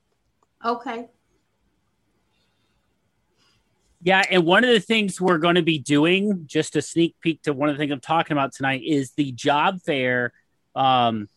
Okay. 0.65 1.09
Yeah, 4.05 4.25
and 4.29 4.45
one 4.45 4.65
of 4.65 4.71
the 4.71 4.81
things 4.81 5.21
we're 5.21 5.39
going 5.39 5.55
to 5.55 5.63
be 5.63 5.79
doing, 5.79 6.43
just 6.47 6.75
a 6.75 6.83
sneak 6.83 7.15
peek 7.21 7.43
to 7.43 7.53
one 7.53 7.69
of 7.69 7.77
the 7.77 7.79
things 7.79 7.93
I'm 7.93 8.01
talking 8.01 8.33
about 8.33 8.53
tonight, 8.53 8.83
is 8.85 9.13
the 9.13 9.31
job 9.31 9.81
fair. 9.81 10.33
Um, 10.75 11.29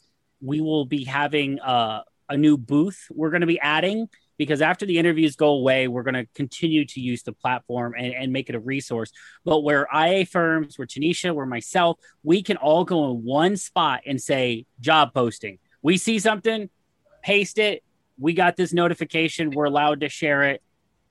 we 0.41 0.61
will 0.61 0.85
be 0.85 1.03
having 1.03 1.59
uh, 1.59 2.01
a 2.27 2.37
new 2.37 2.57
booth 2.57 3.07
we're 3.11 3.29
going 3.29 3.41
to 3.41 3.47
be 3.47 3.59
adding 3.59 4.09
because 4.37 4.61
after 4.61 4.85
the 4.85 4.97
interviews 4.97 5.35
go 5.35 5.49
away, 5.49 5.87
we're 5.87 6.03
going 6.03 6.15
to 6.15 6.25
continue 6.33 6.85
to 6.85 6.99
use 6.99 7.21
the 7.21 7.33
platform 7.33 7.93
and, 7.95 8.13
and 8.15 8.33
make 8.33 8.49
it 8.49 8.55
a 8.55 8.59
resource. 8.59 9.11
But 9.45 9.61
where 9.61 9.87
IA 9.95 10.25
firms, 10.25 10.77
where 10.79 10.87
Tinecia, 10.87 11.35
where 11.35 11.45
myself, 11.45 11.99
we 12.23 12.41
can 12.41 12.57
all 12.57 12.83
go 12.83 13.11
in 13.11 13.23
one 13.23 13.57
spot 13.57 14.01
and 14.07 14.19
say 14.19 14.65
job 14.79 15.13
posting. 15.13 15.59
We 15.83 15.97
see 15.97 16.17
something, 16.17 16.69
paste 17.23 17.59
it. 17.59 17.83
We 18.17 18.33
got 18.33 18.55
this 18.55 18.73
notification. 18.73 19.51
We're 19.51 19.65
allowed 19.65 20.01
to 20.01 20.09
share 20.09 20.43
it 20.43 20.63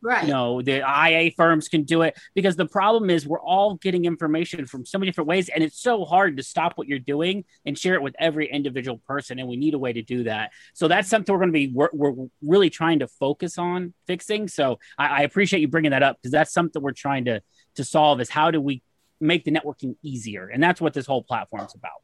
Right. 0.04 0.24
You 0.24 0.32
know, 0.32 0.60
the 0.60 0.80
IA 0.80 1.30
firms 1.34 1.66
can 1.66 1.84
do 1.84 2.02
it 2.02 2.14
because 2.34 2.56
the 2.56 2.66
problem 2.66 3.08
is 3.08 3.26
we're 3.26 3.40
all 3.40 3.76
getting 3.76 4.04
information 4.04 4.66
from 4.66 4.84
so 4.84 4.98
many 4.98 5.10
different 5.10 5.28
ways, 5.28 5.48
and 5.48 5.64
it's 5.64 5.80
so 5.80 6.04
hard 6.04 6.36
to 6.36 6.42
stop 6.42 6.76
what 6.76 6.86
you're 6.86 6.98
doing 6.98 7.46
and 7.64 7.76
share 7.76 7.94
it 7.94 8.02
with 8.02 8.14
every 8.18 8.46
individual 8.52 9.00
person. 9.08 9.38
And 9.38 9.48
we 9.48 9.56
need 9.56 9.72
a 9.72 9.78
way 9.78 9.94
to 9.94 10.02
do 10.02 10.24
that. 10.24 10.50
So 10.74 10.88
that's 10.88 11.08
something 11.08 11.32
we're 11.32 11.38
going 11.38 11.52
to 11.52 11.52
be 11.54 11.68
we're, 11.68 11.88
we're 11.94 12.26
really 12.42 12.68
trying 12.68 12.98
to 12.98 13.08
focus 13.08 13.56
on 13.56 13.94
fixing. 14.06 14.46
So 14.46 14.78
I, 14.98 15.06
I 15.06 15.20
appreciate 15.22 15.60
you 15.60 15.68
bringing 15.68 15.92
that 15.92 16.02
up 16.02 16.18
because 16.20 16.32
that's 16.32 16.52
something 16.52 16.82
we're 16.82 16.92
trying 16.92 17.24
to 17.24 17.40
to 17.76 17.84
solve 17.84 18.20
is 18.20 18.28
how 18.28 18.50
do 18.50 18.60
we 18.60 18.82
make 19.20 19.44
the 19.44 19.52
networking 19.52 19.96
easier, 20.02 20.48
and 20.48 20.62
that's 20.62 20.82
what 20.82 20.92
this 20.92 21.06
whole 21.06 21.22
platform's 21.22 21.74
about. 21.74 22.02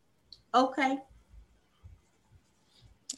Okay. 0.55 0.99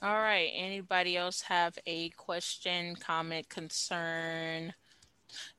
All 0.02 0.18
right. 0.18 0.50
Anybody 0.52 1.16
else 1.16 1.42
have 1.42 1.78
a 1.87 2.09
question, 2.11 2.97
comment, 2.97 3.49
concern? 3.49 4.75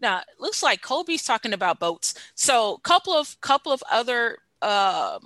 Now, 0.01 0.19
it 0.19 0.25
looks 0.37 0.61
like 0.61 0.81
Kobe's 0.81 1.23
talking 1.23 1.53
about 1.53 1.79
boats. 1.79 2.13
So, 2.35 2.77
couple 2.83 3.13
of 3.13 3.39
couple 3.39 3.71
of 3.71 3.81
other 3.89 4.39
uh, 4.61 5.19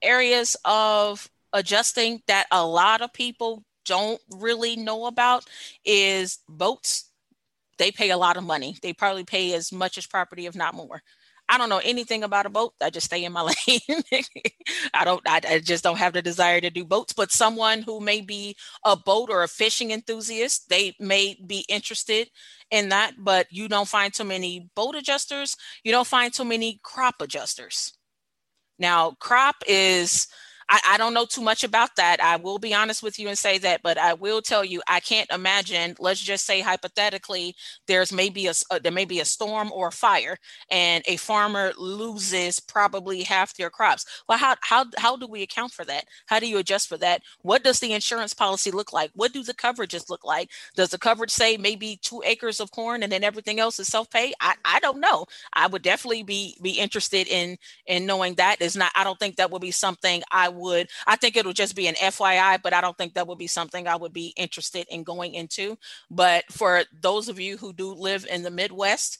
areas 0.00 0.56
of 0.64 1.30
adjusting 1.52 2.22
that 2.26 2.46
a 2.50 2.64
lot 2.66 3.02
of 3.02 3.12
people 3.12 3.62
don't 3.84 4.20
really 4.30 4.74
know 4.74 5.04
about 5.04 5.44
is 5.84 6.38
boats. 6.48 7.10
They 7.76 7.90
pay 7.90 8.08
a 8.08 8.16
lot 8.16 8.38
of 8.38 8.44
money. 8.44 8.76
They 8.80 8.94
probably 8.94 9.24
pay 9.24 9.52
as 9.52 9.70
much 9.70 9.98
as 9.98 10.06
property, 10.06 10.46
if 10.46 10.54
not 10.54 10.74
more. 10.74 11.02
I 11.48 11.58
don't 11.58 11.68
know 11.68 11.80
anything 11.84 12.24
about 12.24 12.46
a 12.46 12.50
boat. 12.50 12.72
I 12.82 12.90
just 12.90 13.06
stay 13.06 13.24
in 13.24 13.32
my 13.32 13.42
lane. 13.68 14.02
I 14.94 15.04
don't, 15.04 15.22
I, 15.26 15.40
I, 15.48 15.58
just 15.58 15.84
don't 15.84 15.98
have 15.98 16.14
the 16.14 16.22
desire 16.22 16.60
to 16.60 16.70
do 16.70 16.84
boats, 16.84 17.12
but 17.12 17.30
someone 17.30 17.82
who 17.82 18.00
may 18.00 18.20
be 18.22 18.56
a 18.84 18.96
boat 18.96 19.28
or 19.30 19.42
a 19.42 19.48
fishing 19.48 19.90
enthusiast, 19.90 20.68
they 20.70 20.94
may 20.98 21.36
be 21.46 21.64
interested 21.68 22.28
in 22.70 22.88
that, 22.88 23.12
but 23.18 23.46
you 23.50 23.68
don't 23.68 23.88
find 23.88 24.12
too 24.12 24.24
many 24.24 24.70
boat 24.74 24.94
adjusters. 24.94 25.56
You 25.82 25.92
don't 25.92 26.06
find 26.06 26.32
too 26.32 26.44
many 26.44 26.80
crop 26.82 27.16
adjusters. 27.20 27.92
Now, 28.78 29.12
crop 29.20 29.56
is, 29.66 30.26
I, 30.74 30.94
I, 30.94 30.96
don't 30.98 31.14
know 31.14 31.24
too 31.24 31.40
much 31.40 31.62
about 31.62 31.94
that. 31.96 32.20
I 32.20 32.34
will 32.34 32.58
be 32.58 32.74
honest 32.74 33.00
with 33.00 33.16
you 33.16 33.28
and 33.28 33.38
say 33.38 33.58
that, 33.58 33.80
but 33.82 33.96
I 33.96 34.14
will 34.14 34.42
tell 34.42 34.64
you, 34.64 34.82
I 34.88 34.98
can't 34.98 35.30
imagine. 35.30 35.94
Let's 36.00 36.20
just 36.20 36.44
say 36.46 36.62
hypothetically, 36.62 37.54
there's 37.86 38.12
maybe 38.12 38.48
a 38.48 38.54
uh, 38.70 38.80
there 38.82 38.90
may 38.90 39.04
be 39.04 39.20
a 39.20 39.24
storm 39.24 39.70
or 39.72 39.88
a 39.88 39.92
fire, 39.92 40.36
and 40.70 41.04
a 41.06 41.16
farmer 41.16 41.72
loses 41.78 42.58
probably 42.58 43.22
half 43.22 43.54
their 43.54 43.70
crops. 43.70 44.04
Well, 44.28 44.36
how 44.38 44.56
how 44.62 44.86
how 44.98 45.16
do 45.16 45.28
we 45.28 45.42
account 45.42 45.72
for 45.72 45.84
that? 45.84 46.06
How 46.26 46.40
do 46.40 46.48
you 46.48 46.58
adjust 46.58 46.88
for 46.88 46.96
that? 46.98 47.22
What 47.42 47.62
does 47.62 47.78
the 47.78 47.92
insurance 47.92 48.34
policy 48.34 48.72
look 48.72 48.92
like? 48.92 49.12
What 49.14 49.32
do 49.32 49.44
the 49.44 49.54
coverages 49.54 50.10
look 50.10 50.24
like? 50.24 50.50
Does 50.74 50.88
the 50.88 50.98
coverage 50.98 51.30
say 51.30 51.56
maybe 51.56 52.00
two 52.02 52.20
acres 52.26 52.58
of 52.58 52.72
corn 52.72 53.04
and 53.04 53.12
then 53.12 53.22
everything 53.22 53.60
else 53.60 53.78
is 53.78 53.86
self 53.86 54.10
pay? 54.10 54.32
I 54.40 54.54
I 54.64 54.80
don't 54.80 54.98
know. 55.00 55.26
I 55.52 55.68
would 55.68 55.82
definitely 55.82 56.24
be 56.24 56.56
be 56.60 56.80
interested 56.80 57.28
in 57.28 57.58
in 57.86 58.06
knowing 58.06 58.34
that. 58.36 58.60
Is 58.60 58.74
not. 58.74 58.90
I 58.96 59.04
don't 59.04 59.20
think 59.20 59.36
that 59.36 59.52
would 59.52 59.62
be 59.62 59.70
something 59.70 60.22
I 60.32 60.48
would, 60.48 60.63
I 61.06 61.16
think 61.16 61.36
it'll 61.36 61.52
just 61.52 61.76
be 61.76 61.86
an 61.86 61.94
FYI, 61.94 62.60
but 62.62 62.72
I 62.72 62.80
don't 62.80 62.96
think 62.96 63.14
that 63.14 63.26
would 63.26 63.38
be 63.38 63.46
something 63.46 63.86
I 63.86 63.96
would 63.96 64.12
be 64.12 64.32
interested 64.36 64.86
in 64.90 65.02
going 65.02 65.34
into. 65.34 65.76
But 66.10 66.44
for 66.50 66.84
those 67.00 67.28
of 67.28 67.40
you 67.40 67.56
who 67.56 67.72
do 67.72 67.92
live 67.92 68.26
in 68.30 68.42
the 68.42 68.50
Midwest, 68.50 69.18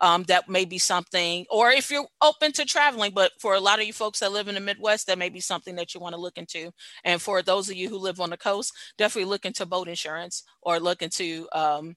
um, 0.00 0.24
that 0.24 0.48
may 0.48 0.64
be 0.64 0.78
something, 0.78 1.46
or 1.50 1.70
if 1.70 1.90
you're 1.90 2.06
open 2.20 2.52
to 2.52 2.64
traveling, 2.64 3.12
but 3.14 3.32
for 3.38 3.54
a 3.54 3.60
lot 3.60 3.80
of 3.80 3.86
you 3.86 3.92
folks 3.92 4.18
that 4.20 4.32
live 4.32 4.48
in 4.48 4.54
the 4.54 4.60
Midwest, 4.60 5.06
that 5.06 5.18
may 5.18 5.28
be 5.28 5.40
something 5.40 5.76
that 5.76 5.94
you 5.94 6.00
want 6.00 6.14
to 6.14 6.20
look 6.20 6.36
into. 6.36 6.70
And 7.04 7.22
for 7.22 7.42
those 7.42 7.70
of 7.70 7.76
you 7.76 7.88
who 7.88 7.98
live 7.98 8.20
on 8.20 8.30
the 8.30 8.36
coast, 8.36 8.72
definitely 8.98 9.30
look 9.30 9.46
into 9.46 9.64
boat 9.66 9.88
insurance 9.88 10.42
or 10.62 10.80
look 10.80 11.00
into 11.00 11.48
um, 11.52 11.94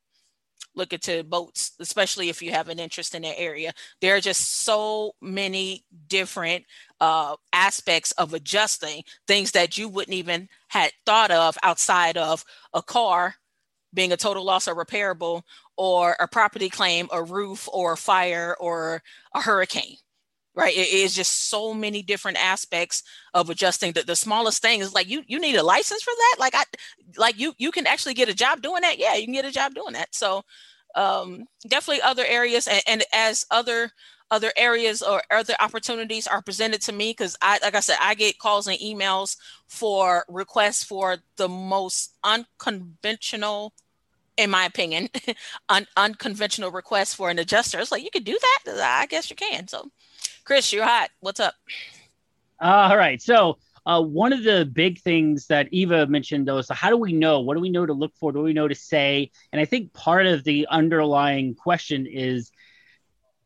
look 0.77 0.93
into 0.93 1.23
boats, 1.23 1.71
especially 1.79 2.29
if 2.29 2.41
you 2.41 2.51
have 2.51 2.69
an 2.69 2.79
interest 2.79 3.15
in 3.15 3.23
that 3.23 3.39
area. 3.39 3.73
There 4.01 4.15
are 4.15 4.21
just 4.21 4.63
so 4.63 5.13
many 5.21 5.83
different 6.07 6.65
uh, 7.01 7.35
aspects 7.51 8.11
of 8.13 8.33
adjusting 8.33 9.03
things 9.27 9.51
that 9.51 9.77
you 9.77 9.89
wouldn't 9.89 10.15
even 10.15 10.47
had 10.69 10.91
thought 11.05 11.31
of 11.31 11.57
outside 11.63 12.17
of 12.17 12.45
a 12.73 12.81
car 12.81 13.35
being 13.93 14.11
a 14.11 14.17
total 14.17 14.43
loss 14.43 14.67
or 14.67 14.75
repairable 14.75 15.41
or 15.77 16.15
a 16.19 16.27
property 16.27 16.69
claim, 16.69 17.07
a 17.11 17.23
roof 17.23 17.67
or 17.71 17.93
a 17.93 17.97
fire 17.97 18.55
or 18.59 19.01
a 19.33 19.41
hurricane 19.41 19.97
right 20.57 20.75
it 20.75 20.89
is 20.89 21.15
just 21.15 21.49
so 21.49 21.73
many 21.73 22.01
different 22.01 22.37
aspects 22.43 23.03
of 23.33 23.49
adjusting 23.49 23.93
the, 23.93 24.01
the 24.01 24.15
smallest 24.15 24.61
thing 24.61 24.81
is 24.81 24.93
like 24.93 25.07
you 25.07 25.23
you 25.27 25.39
need 25.39 25.55
a 25.55 25.63
license 25.63 26.03
for 26.03 26.13
that 26.17 26.35
like 26.39 26.55
i 26.55 26.63
like 27.15 27.39
you 27.39 27.53
you 27.57 27.71
can 27.71 27.87
actually 27.87 28.15
get 28.15 28.27
a 28.27 28.33
job 28.33 28.61
doing 28.61 28.81
that 28.81 28.97
yeah 28.99 29.15
you 29.15 29.23
can 29.25 29.33
get 29.33 29.45
a 29.45 29.51
job 29.51 29.73
doing 29.73 29.93
that 29.93 30.13
so 30.13 30.43
um 30.95 31.45
definitely 31.67 32.01
other 32.01 32.25
areas 32.25 32.67
and, 32.67 32.81
and 32.87 33.03
as 33.13 33.45
other 33.51 33.91
other 34.29 34.51
areas 34.57 35.01
or 35.01 35.21
other 35.31 35.53
opportunities 35.61 36.27
are 36.27 36.41
presented 36.41 36.81
to 36.81 36.91
me 36.91 37.11
because 37.11 37.37
i 37.41 37.59
like 37.61 37.75
i 37.75 37.79
said 37.79 37.97
i 38.01 38.15
get 38.15 38.39
calls 38.39 38.67
and 38.67 38.79
emails 38.79 39.37
for 39.67 40.25
requests 40.27 40.83
for 40.83 41.17
the 41.37 41.47
most 41.47 42.17
unconventional 42.23 43.73
in 44.37 44.51
my 44.51 44.65
opinion, 44.65 45.09
un- 45.69 45.87
unconventional 45.97 46.71
requests 46.71 47.13
for 47.13 47.29
an 47.29 47.39
adjuster. 47.39 47.79
It's 47.79 47.91
like 47.91 48.03
you 48.03 48.11
could 48.11 48.23
do 48.23 48.37
that. 48.39 48.79
I 49.01 49.07
guess 49.07 49.29
you 49.29 49.35
can. 49.35 49.67
So, 49.67 49.89
Chris, 50.47 50.71
you're 50.71 50.85
hot. 50.85 51.09
What's 51.19 51.41
up? 51.41 51.55
all 52.61 52.95
right. 52.95 53.21
So, 53.21 53.57
uh, 53.85 54.01
one 54.01 54.31
of 54.31 54.45
the 54.45 54.63
big 54.63 55.01
things 55.01 55.47
that 55.47 55.67
Eva 55.73 56.07
mentioned, 56.07 56.47
though, 56.47 56.59
is 56.59 56.67
so 56.67 56.73
how 56.73 56.89
do 56.89 56.95
we 56.95 57.11
know? 57.11 57.41
What 57.41 57.55
do 57.55 57.59
we 57.59 57.69
know 57.69 57.85
to 57.85 57.91
look 57.91 58.15
for? 58.15 58.27
What 58.27 58.39
do 58.39 58.43
we 58.43 58.53
know 58.53 58.69
to 58.69 58.73
say? 58.73 59.29
And 59.51 59.59
I 59.59 59.65
think 59.65 59.91
part 59.91 60.25
of 60.25 60.45
the 60.45 60.65
underlying 60.71 61.53
question 61.53 62.05
is 62.05 62.53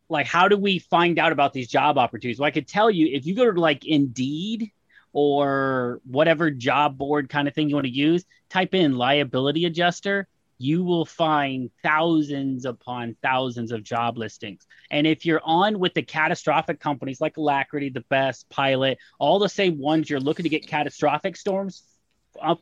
like, 0.10 0.28
how 0.28 0.48
do 0.48 0.58
we 0.58 0.78
find 0.78 1.18
out 1.18 1.32
about 1.32 1.54
these 1.54 1.68
job 1.68 1.98
opportunities? 1.98 2.40
Well, 2.40 2.46
I 2.46 2.52
could 2.52 2.68
tell 2.68 2.92
you 2.92 3.08
if 3.08 3.26
you 3.26 3.36
go 3.36 3.52
to 3.52 3.60
like 3.60 3.84
Indeed 3.84 4.72
or 5.12 6.02
whatever 6.06 6.52
job 6.52 7.00
board 7.00 7.30
kind 7.30 7.48
of 7.48 7.56
thing 7.56 7.68
you 7.68 7.74
want 7.74 7.88
to 7.88 7.92
use, 7.92 8.26
type 8.48 8.76
in 8.76 8.96
liability 8.96 9.66
adjuster 9.66 10.28
you 10.62 10.84
will 10.84 11.06
find 11.06 11.72
thousands 11.82 12.66
upon 12.66 13.16
thousands 13.24 13.72
of 13.72 13.84
job 13.84 14.16
listings. 14.16 14.68
And 14.92 15.08
if 15.08 15.26
you're 15.26 15.42
on 15.44 15.80
with 15.80 15.96
the 15.96 16.04
catastrophic 16.04 16.80
companies 16.80 17.20
like 17.20 17.38
Alacrity, 17.38 17.90
the 17.90 18.06
best, 18.10 18.48
Pilot, 18.50 19.00
all 19.18 19.40
the 19.40 19.50
same 19.50 19.80
ones 19.80 20.08
you're 20.08 20.20
looking 20.20 20.44
to 20.44 20.50
get 20.50 20.68
catastrophic 20.68 21.36
storms 21.36 21.82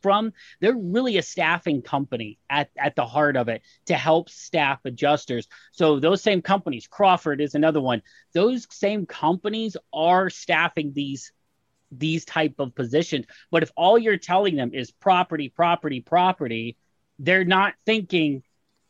from, 0.02 0.32
they're 0.62 0.78
really 0.78 1.18
a 1.18 1.22
staffing 1.22 1.82
company 1.82 2.40
at, 2.50 2.70
at 2.78 2.96
the 2.96 3.06
heart 3.06 3.36
of 3.36 3.50
it 3.50 3.64
to 3.88 3.96
help 3.96 4.30
staff 4.30 4.80
adjusters. 4.86 5.50
So 5.74 6.00
those 6.00 6.24
same 6.24 6.42
companies, 6.42 6.88
Crawford 6.88 7.42
is 7.42 7.54
another 7.54 7.82
one. 7.82 8.02
Those 8.34 8.66
same 8.72 9.08
companies 9.08 9.76
are 9.92 10.30
staffing 10.30 10.94
these 10.94 11.34
these 11.92 12.24
type 12.24 12.54
of 12.60 12.76
positions. 12.76 13.26
But 13.50 13.64
if 13.64 13.72
all 13.76 13.98
you're 13.98 14.18
telling 14.18 14.56
them 14.56 14.76
is 14.76 14.92
property, 14.92 15.50
property, 15.50 16.02
property, 16.02 16.78
they're 17.20 17.46
not 17.46 17.74
thinking. 17.86 18.44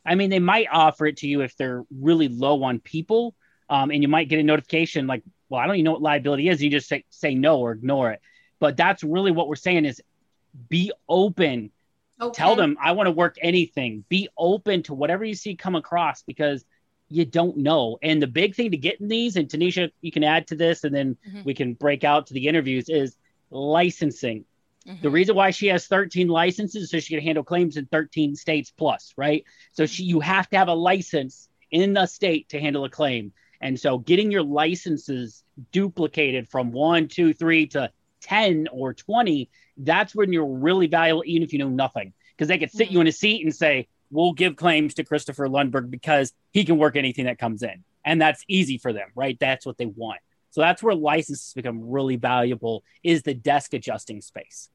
I 0.06 0.14
mean, 0.14 0.30
they 0.30 0.38
might 0.38 0.68
offer 0.72 1.06
it 1.06 1.18
to 1.18 1.26
you 1.26 1.42
if 1.42 1.56
they're 1.56 1.84
really 1.90 2.28
low 2.28 2.62
on 2.62 2.80
people, 2.80 3.34
um, 3.68 3.90
and 3.90 4.02
you 4.02 4.08
might 4.08 4.28
get 4.28 4.38
a 4.38 4.42
notification 4.42 5.06
like, 5.06 5.22
"Well, 5.48 5.60
I 5.60 5.66
don't 5.66 5.76
even 5.76 5.84
know 5.84 5.92
what 5.92 6.02
liability 6.02 6.48
is." 6.48 6.62
You 6.62 6.70
just 6.70 6.88
say 6.88 7.04
say 7.10 7.34
no 7.34 7.58
or 7.58 7.72
ignore 7.72 8.12
it. 8.12 8.20
But 8.60 8.76
that's 8.76 9.02
really 9.02 9.32
what 9.32 9.48
we're 9.48 9.56
saying 9.56 9.84
is 9.84 10.00
be 10.68 10.92
open. 11.08 11.70
Okay. 12.20 12.36
Tell 12.36 12.54
them 12.54 12.76
I 12.80 12.92
want 12.92 13.06
to 13.06 13.12
work 13.12 13.36
anything. 13.40 14.04
Be 14.08 14.28
open 14.36 14.82
to 14.84 14.94
whatever 14.94 15.24
you 15.24 15.34
see 15.34 15.56
come 15.56 15.74
across 15.74 16.22
because 16.22 16.64
you 17.08 17.24
don't 17.24 17.56
know. 17.56 17.98
And 18.02 18.22
the 18.22 18.26
big 18.26 18.54
thing 18.54 18.70
to 18.70 18.76
get 18.76 19.00
in 19.00 19.08
these, 19.08 19.36
and 19.36 19.48
Tinecia, 19.48 19.90
you 20.00 20.12
can 20.12 20.22
add 20.22 20.46
to 20.48 20.54
this, 20.54 20.84
and 20.84 20.94
then 20.94 21.16
mm-hmm. 21.26 21.42
we 21.44 21.54
can 21.54 21.74
break 21.74 22.04
out 22.04 22.28
to 22.28 22.34
the 22.34 22.46
interviews, 22.46 22.88
is 22.88 23.16
licensing. 23.50 24.44
Mm-hmm. 24.90 25.02
The 25.02 25.10
reason 25.10 25.36
why 25.36 25.50
she 25.50 25.68
has 25.68 25.86
13 25.86 26.28
licenses 26.28 26.84
is 26.84 26.90
so 26.90 26.98
she 26.98 27.14
can 27.14 27.22
handle 27.22 27.44
claims 27.44 27.76
in 27.76 27.86
13 27.86 28.34
states 28.34 28.72
plus, 28.76 29.12
right? 29.16 29.44
So 29.72 29.86
she 29.86 30.04
you 30.04 30.20
have 30.20 30.48
to 30.50 30.58
have 30.58 30.68
a 30.68 30.74
license 30.74 31.48
in 31.70 31.92
the 31.92 32.06
state 32.06 32.48
to 32.50 32.60
handle 32.60 32.84
a 32.84 32.90
claim. 32.90 33.32
And 33.60 33.78
so 33.78 33.98
getting 33.98 34.30
your 34.30 34.42
licenses 34.42 35.44
duplicated 35.70 36.48
from 36.48 36.72
one, 36.72 37.08
two, 37.08 37.32
three 37.34 37.66
to 37.68 37.92
10 38.22 38.68
or 38.72 38.94
20, 38.94 39.48
that's 39.76 40.14
when 40.14 40.32
you're 40.32 40.46
really 40.46 40.86
valuable, 40.86 41.22
even 41.26 41.42
if 41.42 41.52
you 41.52 41.58
know 41.58 41.68
nothing. 41.68 42.12
Because 42.36 42.48
they 42.48 42.58
could 42.58 42.70
sit 42.70 42.86
mm-hmm. 42.86 42.94
you 42.94 43.00
in 43.02 43.06
a 43.06 43.12
seat 43.12 43.44
and 43.44 43.54
say, 43.54 43.86
We'll 44.12 44.32
give 44.32 44.56
claims 44.56 44.94
to 44.94 45.04
Christopher 45.04 45.46
Lundberg 45.46 45.88
because 45.88 46.32
he 46.50 46.64
can 46.64 46.78
work 46.78 46.96
anything 46.96 47.26
that 47.26 47.38
comes 47.38 47.62
in. 47.62 47.84
And 48.04 48.20
that's 48.20 48.44
easy 48.48 48.76
for 48.76 48.92
them, 48.92 49.08
right? 49.14 49.38
That's 49.38 49.64
what 49.64 49.78
they 49.78 49.86
want. 49.86 50.18
So 50.50 50.60
that's 50.60 50.82
where 50.82 50.96
licenses 50.96 51.52
become 51.54 51.90
really 51.90 52.16
valuable 52.16 52.82
is 53.04 53.22
the 53.22 53.34
desk 53.34 53.72
adjusting 53.72 54.20
space. 54.20 54.68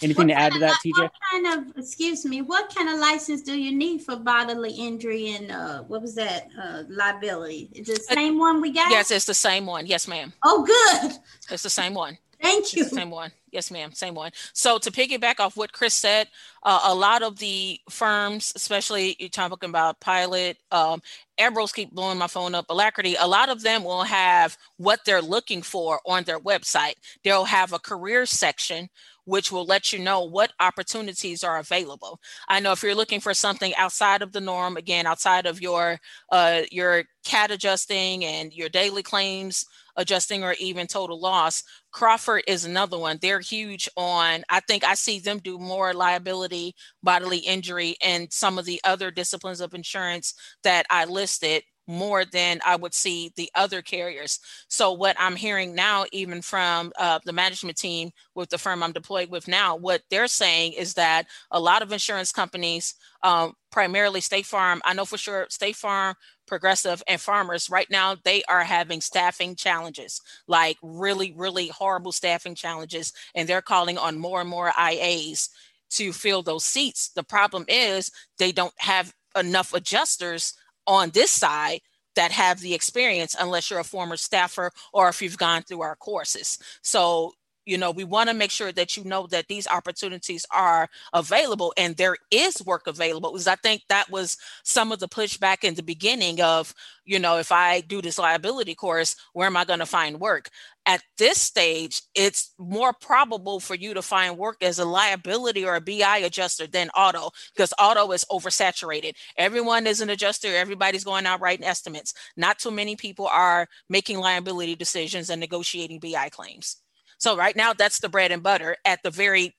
Anything 0.00 0.28
what 0.28 0.34
to 0.34 0.40
add 0.40 0.52
to 0.52 0.58
that, 0.60 0.78
TJ? 0.84 1.02
What 1.02 1.12
kind 1.30 1.46
of 1.46 1.76
excuse 1.76 2.24
me? 2.24 2.42
What 2.42 2.74
kind 2.74 2.88
of 2.88 2.98
license 2.98 3.42
do 3.42 3.58
you 3.58 3.76
need 3.76 4.02
for 4.02 4.16
bodily 4.16 4.72
injury 4.72 5.34
and 5.34 5.52
uh, 5.52 5.82
what 5.82 6.02
was 6.02 6.14
that 6.14 6.48
uh, 6.60 6.84
liability? 6.88 7.70
Is 7.72 7.88
it 7.88 7.98
the 8.08 8.14
same 8.14 8.38
one 8.38 8.60
we 8.60 8.72
got? 8.72 8.90
Yes, 8.90 9.10
it's 9.10 9.26
the 9.26 9.34
same 9.34 9.66
one. 9.66 9.86
Yes, 9.86 10.08
ma'am. 10.08 10.32
Oh, 10.42 10.64
good. 10.64 11.12
It's 11.50 11.62
the 11.62 11.70
same 11.70 11.94
one. 11.94 12.18
Thank 12.42 12.74
you. 12.74 12.84
Same 12.84 13.10
one. 13.10 13.30
Yes, 13.52 13.70
ma'am. 13.70 13.92
Same 13.92 14.14
one. 14.14 14.32
So 14.52 14.78
to 14.78 14.90
piggyback 14.90 15.38
off 15.38 15.56
what 15.56 15.72
Chris 15.72 15.94
said, 15.94 16.26
uh, 16.64 16.80
a 16.84 16.94
lot 16.94 17.22
of 17.22 17.38
the 17.38 17.78
firms, 17.88 18.52
especially 18.56 19.14
you're 19.20 19.28
talking 19.28 19.68
about 19.68 20.00
Pilot, 20.00 20.56
um, 20.72 21.02
Ambrose 21.38 21.70
keep 21.70 21.92
blowing 21.92 22.18
my 22.18 22.26
phone 22.26 22.54
up, 22.54 22.66
Alacrity, 22.68 23.14
a 23.14 23.26
lot 23.26 23.48
of 23.48 23.62
them 23.62 23.84
will 23.84 24.02
have 24.02 24.58
what 24.76 25.00
they're 25.04 25.22
looking 25.22 25.62
for 25.62 26.00
on 26.04 26.24
their 26.24 26.40
website. 26.40 26.94
They'll 27.22 27.44
have 27.44 27.72
a 27.72 27.78
career 27.78 28.26
section 28.26 28.88
which 29.24 29.52
will 29.52 29.64
let 29.64 29.92
you 29.92 29.98
know 29.98 30.22
what 30.22 30.52
opportunities 30.60 31.44
are 31.44 31.58
available. 31.58 32.20
I 32.48 32.60
know 32.60 32.72
if 32.72 32.82
you're 32.82 32.94
looking 32.94 33.20
for 33.20 33.34
something 33.34 33.74
outside 33.76 34.22
of 34.22 34.32
the 34.32 34.40
norm, 34.40 34.76
again, 34.76 35.06
outside 35.06 35.46
of 35.46 35.60
your 35.60 35.98
uh, 36.30 36.62
your 36.70 37.04
CAT 37.24 37.50
adjusting 37.50 38.24
and 38.24 38.52
your 38.52 38.68
daily 38.68 39.02
claims 39.02 39.64
adjusting 39.96 40.42
or 40.42 40.54
even 40.58 40.86
total 40.86 41.20
loss. 41.20 41.62
Crawford 41.90 42.42
is 42.46 42.64
another 42.64 42.98
one. 42.98 43.18
They're 43.20 43.40
huge 43.40 43.88
on, 43.96 44.42
I 44.48 44.60
think 44.60 44.84
I 44.84 44.94
see 44.94 45.18
them 45.18 45.38
do 45.38 45.58
more 45.58 45.92
liability, 45.92 46.74
bodily 47.02 47.38
injury, 47.38 47.96
and 48.02 48.32
some 48.32 48.58
of 48.58 48.64
the 48.64 48.80
other 48.84 49.10
disciplines 49.10 49.60
of 49.60 49.74
insurance 49.74 50.34
that 50.64 50.86
I 50.90 51.04
listed 51.04 51.62
more 51.86 52.24
than 52.24 52.60
I 52.64 52.76
would 52.76 52.94
see 52.94 53.32
the 53.36 53.50
other 53.54 53.82
carriers. 53.82 54.40
So, 54.68 54.92
what 54.92 55.16
I'm 55.18 55.36
hearing 55.36 55.74
now, 55.74 56.04
even 56.12 56.42
from 56.42 56.92
uh, 56.98 57.18
the 57.24 57.32
management 57.32 57.76
team 57.76 58.10
with 58.34 58.50
the 58.50 58.58
firm 58.58 58.82
I'm 58.82 58.92
deployed 58.92 59.30
with 59.30 59.48
now, 59.48 59.76
what 59.76 60.02
they're 60.10 60.28
saying 60.28 60.72
is 60.72 60.94
that 60.94 61.26
a 61.50 61.60
lot 61.60 61.82
of 61.82 61.92
insurance 61.92 62.32
companies, 62.32 62.94
um, 63.22 63.54
primarily 63.70 64.20
State 64.20 64.46
Farm, 64.46 64.80
I 64.84 64.94
know 64.94 65.04
for 65.04 65.18
sure 65.18 65.46
State 65.50 65.76
Farm, 65.76 66.14
Progressive, 66.46 67.02
and 67.08 67.20
Farmers, 67.20 67.70
right 67.70 67.90
now, 67.90 68.16
they 68.24 68.42
are 68.44 68.64
having 68.64 69.00
staffing 69.00 69.56
challenges, 69.56 70.20
like 70.46 70.76
really, 70.82 71.32
really 71.36 71.68
horrible 71.68 72.12
staffing 72.12 72.54
challenges. 72.54 73.12
And 73.34 73.48
they're 73.48 73.62
calling 73.62 73.98
on 73.98 74.18
more 74.18 74.40
and 74.40 74.50
more 74.50 74.72
IAs 74.78 75.48
to 75.90 76.12
fill 76.12 76.42
those 76.42 76.64
seats. 76.64 77.10
The 77.10 77.22
problem 77.22 77.64
is 77.68 78.10
they 78.38 78.52
don't 78.52 78.74
have 78.78 79.12
enough 79.36 79.74
adjusters 79.74 80.54
on 80.86 81.10
this 81.10 81.30
side 81.30 81.80
that 82.14 82.32
have 82.32 82.60
the 82.60 82.74
experience 82.74 83.34
unless 83.38 83.70
you're 83.70 83.80
a 83.80 83.84
former 83.84 84.16
staffer 84.16 84.70
or 84.92 85.08
if 85.08 85.22
you've 85.22 85.38
gone 85.38 85.62
through 85.62 85.80
our 85.80 85.96
courses. 85.96 86.58
So 86.82 87.32
you 87.64 87.78
know 87.78 87.90
we 87.90 88.04
want 88.04 88.28
to 88.28 88.34
make 88.34 88.50
sure 88.50 88.72
that 88.72 88.96
you 88.96 89.04
know 89.04 89.26
that 89.28 89.48
these 89.48 89.66
opportunities 89.68 90.46
are 90.50 90.88
available 91.12 91.72
and 91.76 91.96
there 91.96 92.16
is 92.30 92.62
work 92.64 92.86
available 92.86 93.32
because 93.32 93.46
i 93.46 93.56
think 93.56 93.82
that 93.88 94.10
was 94.10 94.36
some 94.64 94.92
of 94.92 94.98
the 94.98 95.08
pushback 95.08 95.64
in 95.64 95.74
the 95.74 95.82
beginning 95.82 96.40
of 96.40 96.74
you 97.04 97.18
know 97.18 97.38
if 97.38 97.52
i 97.52 97.80
do 97.82 98.02
this 98.02 98.18
liability 98.18 98.74
course 98.74 99.16
where 99.32 99.46
am 99.46 99.56
i 99.56 99.64
going 99.64 99.78
to 99.78 99.86
find 99.86 100.20
work? 100.20 100.48
At 100.84 101.02
this 101.16 101.40
stage 101.40 102.02
it's 102.14 102.52
more 102.58 102.92
probable 102.92 103.60
for 103.60 103.74
you 103.76 103.94
to 103.94 104.02
find 104.02 104.36
work 104.36 104.62
as 104.62 104.78
a 104.80 104.84
liability 104.84 105.64
or 105.64 105.76
a 105.76 105.80
bi 105.80 106.18
adjuster 106.18 106.66
than 106.66 106.90
auto 106.90 107.30
because 107.54 107.72
auto 107.78 108.10
is 108.12 108.24
oversaturated. 108.30 109.12
Everyone 109.36 109.86
is 109.86 110.00
an 110.00 110.10
adjuster 110.10 110.54
everybody's 110.56 111.04
going 111.04 111.26
out 111.26 111.40
writing 111.40 111.66
estimates. 111.66 112.14
Not 112.36 112.58
too 112.58 112.72
many 112.72 112.96
people 112.96 113.28
are 113.28 113.68
making 113.88 114.18
liability 114.18 114.74
decisions 114.74 115.30
and 115.30 115.40
negotiating 115.40 116.00
bi 116.00 116.28
claims 116.30 116.81
so 117.22 117.36
right 117.36 117.54
now, 117.54 117.72
that's 117.72 118.00
the 118.00 118.08
bread 118.08 118.32
and 118.32 118.42
butter 118.42 118.76
at 118.84 119.00
the 119.04 119.10
very 119.10 119.54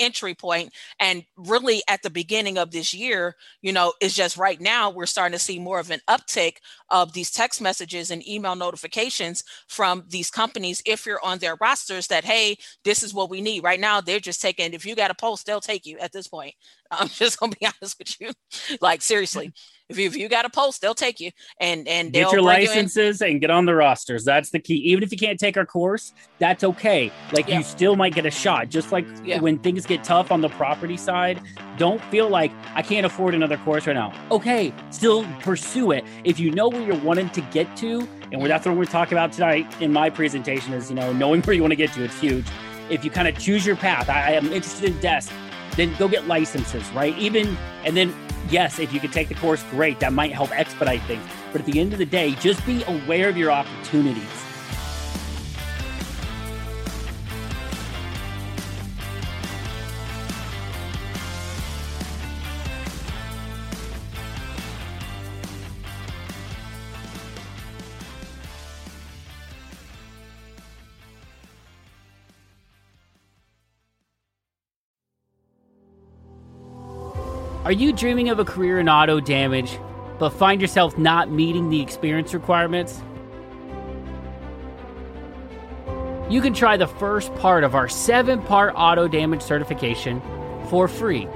entry 0.00 0.34
point. 0.34 0.72
And 0.98 1.24
really 1.36 1.80
at 1.88 2.02
the 2.02 2.10
beginning 2.10 2.58
of 2.58 2.72
this 2.72 2.92
year 2.92 3.36
you 3.62 3.72
know 3.72 3.92
it's 4.00 4.12
just 4.14 4.36
right 4.36 4.60
now 4.60 4.90
we're 4.90 5.06
starting 5.06 5.38
to 5.38 5.44
see 5.44 5.60
more 5.60 5.78
of 5.78 5.92
an 5.92 6.00
uptick 6.10 6.54
of 6.90 7.12
these 7.12 7.30
text 7.30 7.60
messages 7.60 8.10
and 8.10 8.26
email 8.28 8.56
notifications 8.56 9.44
from 9.68 10.02
these 10.08 10.32
companies. 10.32 10.82
If 10.84 11.06
you're 11.06 11.24
on 11.24 11.38
their 11.38 11.56
rosters 11.60 12.08
that 12.08 12.24
hey 12.24 12.56
this 12.82 13.04
is 13.04 13.14
what 13.14 13.30
we 13.30 13.40
need. 13.40 13.62
Right 13.62 13.78
now 13.78 14.00
they're 14.00 14.18
just 14.18 14.42
taking 14.42 14.72
if 14.74 14.84
you 14.84 14.96
got 14.96 15.12
a 15.12 15.14
post 15.14 15.46
they'll 15.46 15.60
take 15.60 15.86
you 15.86 15.96
at 16.00 16.10
this 16.12 16.26
point 16.26 16.54
i'm 16.90 17.08
just 17.08 17.38
gonna 17.38 17.54
be 17.58 17.66
honest 17.82 17.98
with 17.98 18.20
you 18.20 18.30
like 18.80 19.02
seriously 19.02 19.52
if 19.90 19.98
you, 19.98 20.06
if 20.06 20.16
you 20.16 20.30
got 20.30 20.46
a 20.46 20.50
post, 20.50 20.80
they'll 20.80 20.94
take 20.94 21.20
you 21.20 21.30
and 21.60 21.86
and 21.86 22.10
get 22.10 22.32
your 22.32 22.40
licenses 22.40 23.20
you 23.20 23.26
and 23.26 23.40
get 23.40 23.50
on 23.50 23.66
the 23.66 23.74
rosters. 23.74 24.24
That's 24.24 24.50
the 24.50 24.58
key. 24.58 24.76
Even 24.76 25.04
if 25.04 25.12
you 25.12 25.18
can't 25.18 25.38
take 25.38 25.58
our 25.58 25.66
course, 25.66 26.14
that's 26.38 26.64
okay. 26.64 27.12
Like 27.32 27.48
yeah. 27.48 27.58
you 27.58 27.64
still 27.64 27.94
might 27.94 28.14
get 28.14 28.24
a 28.24 28.30
shot. 28.30 28.70
Just 28.70 28.92
like 28.92 29.06
yeah. 29.24 29.40
when 29.40 29.58
things 29.58 29.84
get 29.84 30.02
tough 30.02 30.32
on 30.32 30.40
the 30.40 30.48
property 30.48 30.96
side, 30.96 31.38
don't 31.76 32.02
feel 32.04 32.30
like 32.30 32.50
I 32.74 32.80
can't 32.80 33.04
afford 33.04 33.34
another 33.34 33.58
course 33.58 33.86
right 33.86 33.92
now. 33.92 34.14
Okay, 34.30 34.72
still 34.90 35.26
pursue 35.40 35.90
it. 35.90 36.04
If 36.24 36.40
you 36.40 36.50
know 36.50 36.68
where 36.68 36.80
you're 36.80 37.00
wanting 37.00 37.28
to 37.30 37.42
get 37.42 37.76
to, 37.78 38.08
and 38.32 38.42
that's 38.46 38.64
what 38.64 38.76
we're 38.76 38.86
talking 38.86 39.18
about 39.18 39.32
tonight 39.32 39.66
in 39.82 39.92
my 39.92 40.08
presentation 40.08 40.72
is 40.72 40.88
you 40.88 40.96
know 40.96 41.12
knowing 41.12 41.42
where 41.42 41.54
you 41.54 41.60
want 41.60 41.72
to 41.72 41.76
get 41.76 41.92
to. 41.92 42.04
It's 42.04 42.18
huge. 42.18 42.46
If 42.88 43.04
you 43.04 43.10
kind 43.10 43.28
of 43.28 43.38
choose 43.38 43.66
your 43.66 43.76
path, 43.76 44.08
I, 44.08 44.28
I 44.28 44.30
am 44.30 44.46
interested 44.46 44.84
in 44.84 45.00
desk 45.00 45.30
then 45.76 45.94
go 45.98 46.08
get 46.08 46.26
licenses, 46.26 46.88
right? 46.92 47.16
Even 47.18 47.56
and 47.84 47.96
then 47.96 48.14
yes, 48.50 48.78
if 48.78 48.92
you 48.92 49.00
can 49.00 49.10
take 49.10 49.28
the 49.28 49.34
course, 49.34 49.62
great. 49.70 50.00
That 50.00 50.12
might 50.12 50.32
help 50.32 50.50
expedite 50.52 51.02
things. 51.02 51.24
But 51.52 51.60
at 51.60 51.66
the 51.66 51.80
end 51.80 51.92
of 51.92 51.98
the 51.98 52.06
day, 52.06 52.32
just 52.36 52.64
be 52.66 52.82
aware 52.84 53.28
of 53.28 53.36
your 53.36 53.50
opportunities. 53.50 54.43
Are 77.64 77.72
you 77.72 77.94
dreaming 77.94 78.28
of 78.28 78.38
a 78.38 78.44
career 78.44 78.78
in 78.78 78.90
auto 78.90 79.20
damage, 79.20 79.78
but 80.18 80.30
find 80.34 80.60
yourself 80.60 80.98
not 80.98 81.30
meeting 81.30 81.70
the 81.70 81.80
experience 81.80 82.34
requirements? 82.34 83.00
You 86.28 86.42
can 86.42 86.52
try 86.52 86.76
the 86.76 86.86
first 86.86 87.34
part 87.36 87.64
of 87.64 87.74
our 87.74 87.88
seven 87.88 88.42
part 88.42 88.74
auto 88.76 89.08
damage 89.08 89.40
certification 89.40 90.20
for 90.68 90.88
free. 90.88 91.26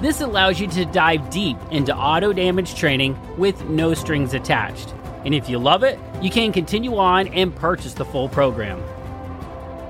This 0.00 0.22
allows 0.22 0.58
you 0.58 0.66
to 0.68 0.86
dive 0.86 1.28
deep 1.28 1.58
into 1.70 1.94
auto 1.94 2.32
damage 2.32 2.76
training 2.76 3.18
with 3.36 3.62
no 3.66 3.92
strings 3.92 4.32
attached. 4.32 4.94
And 5.26 5.34
if 5.34 5.50
you 5.50 5.58
love 5.58 5.82
it, 5.82 5.98
you 6.22 6.30
can 6.30 6.50
continue 6.50 6.96
on 6.96 7.28
and 7.28 7.54
purchase 7.54 7.92
the 7.92 8.06
full 8.06 8.30
program. 8.30 8.82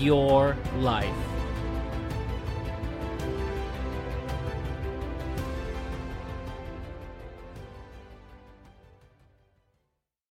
your 0.00 0.56
life. 0.78 1.29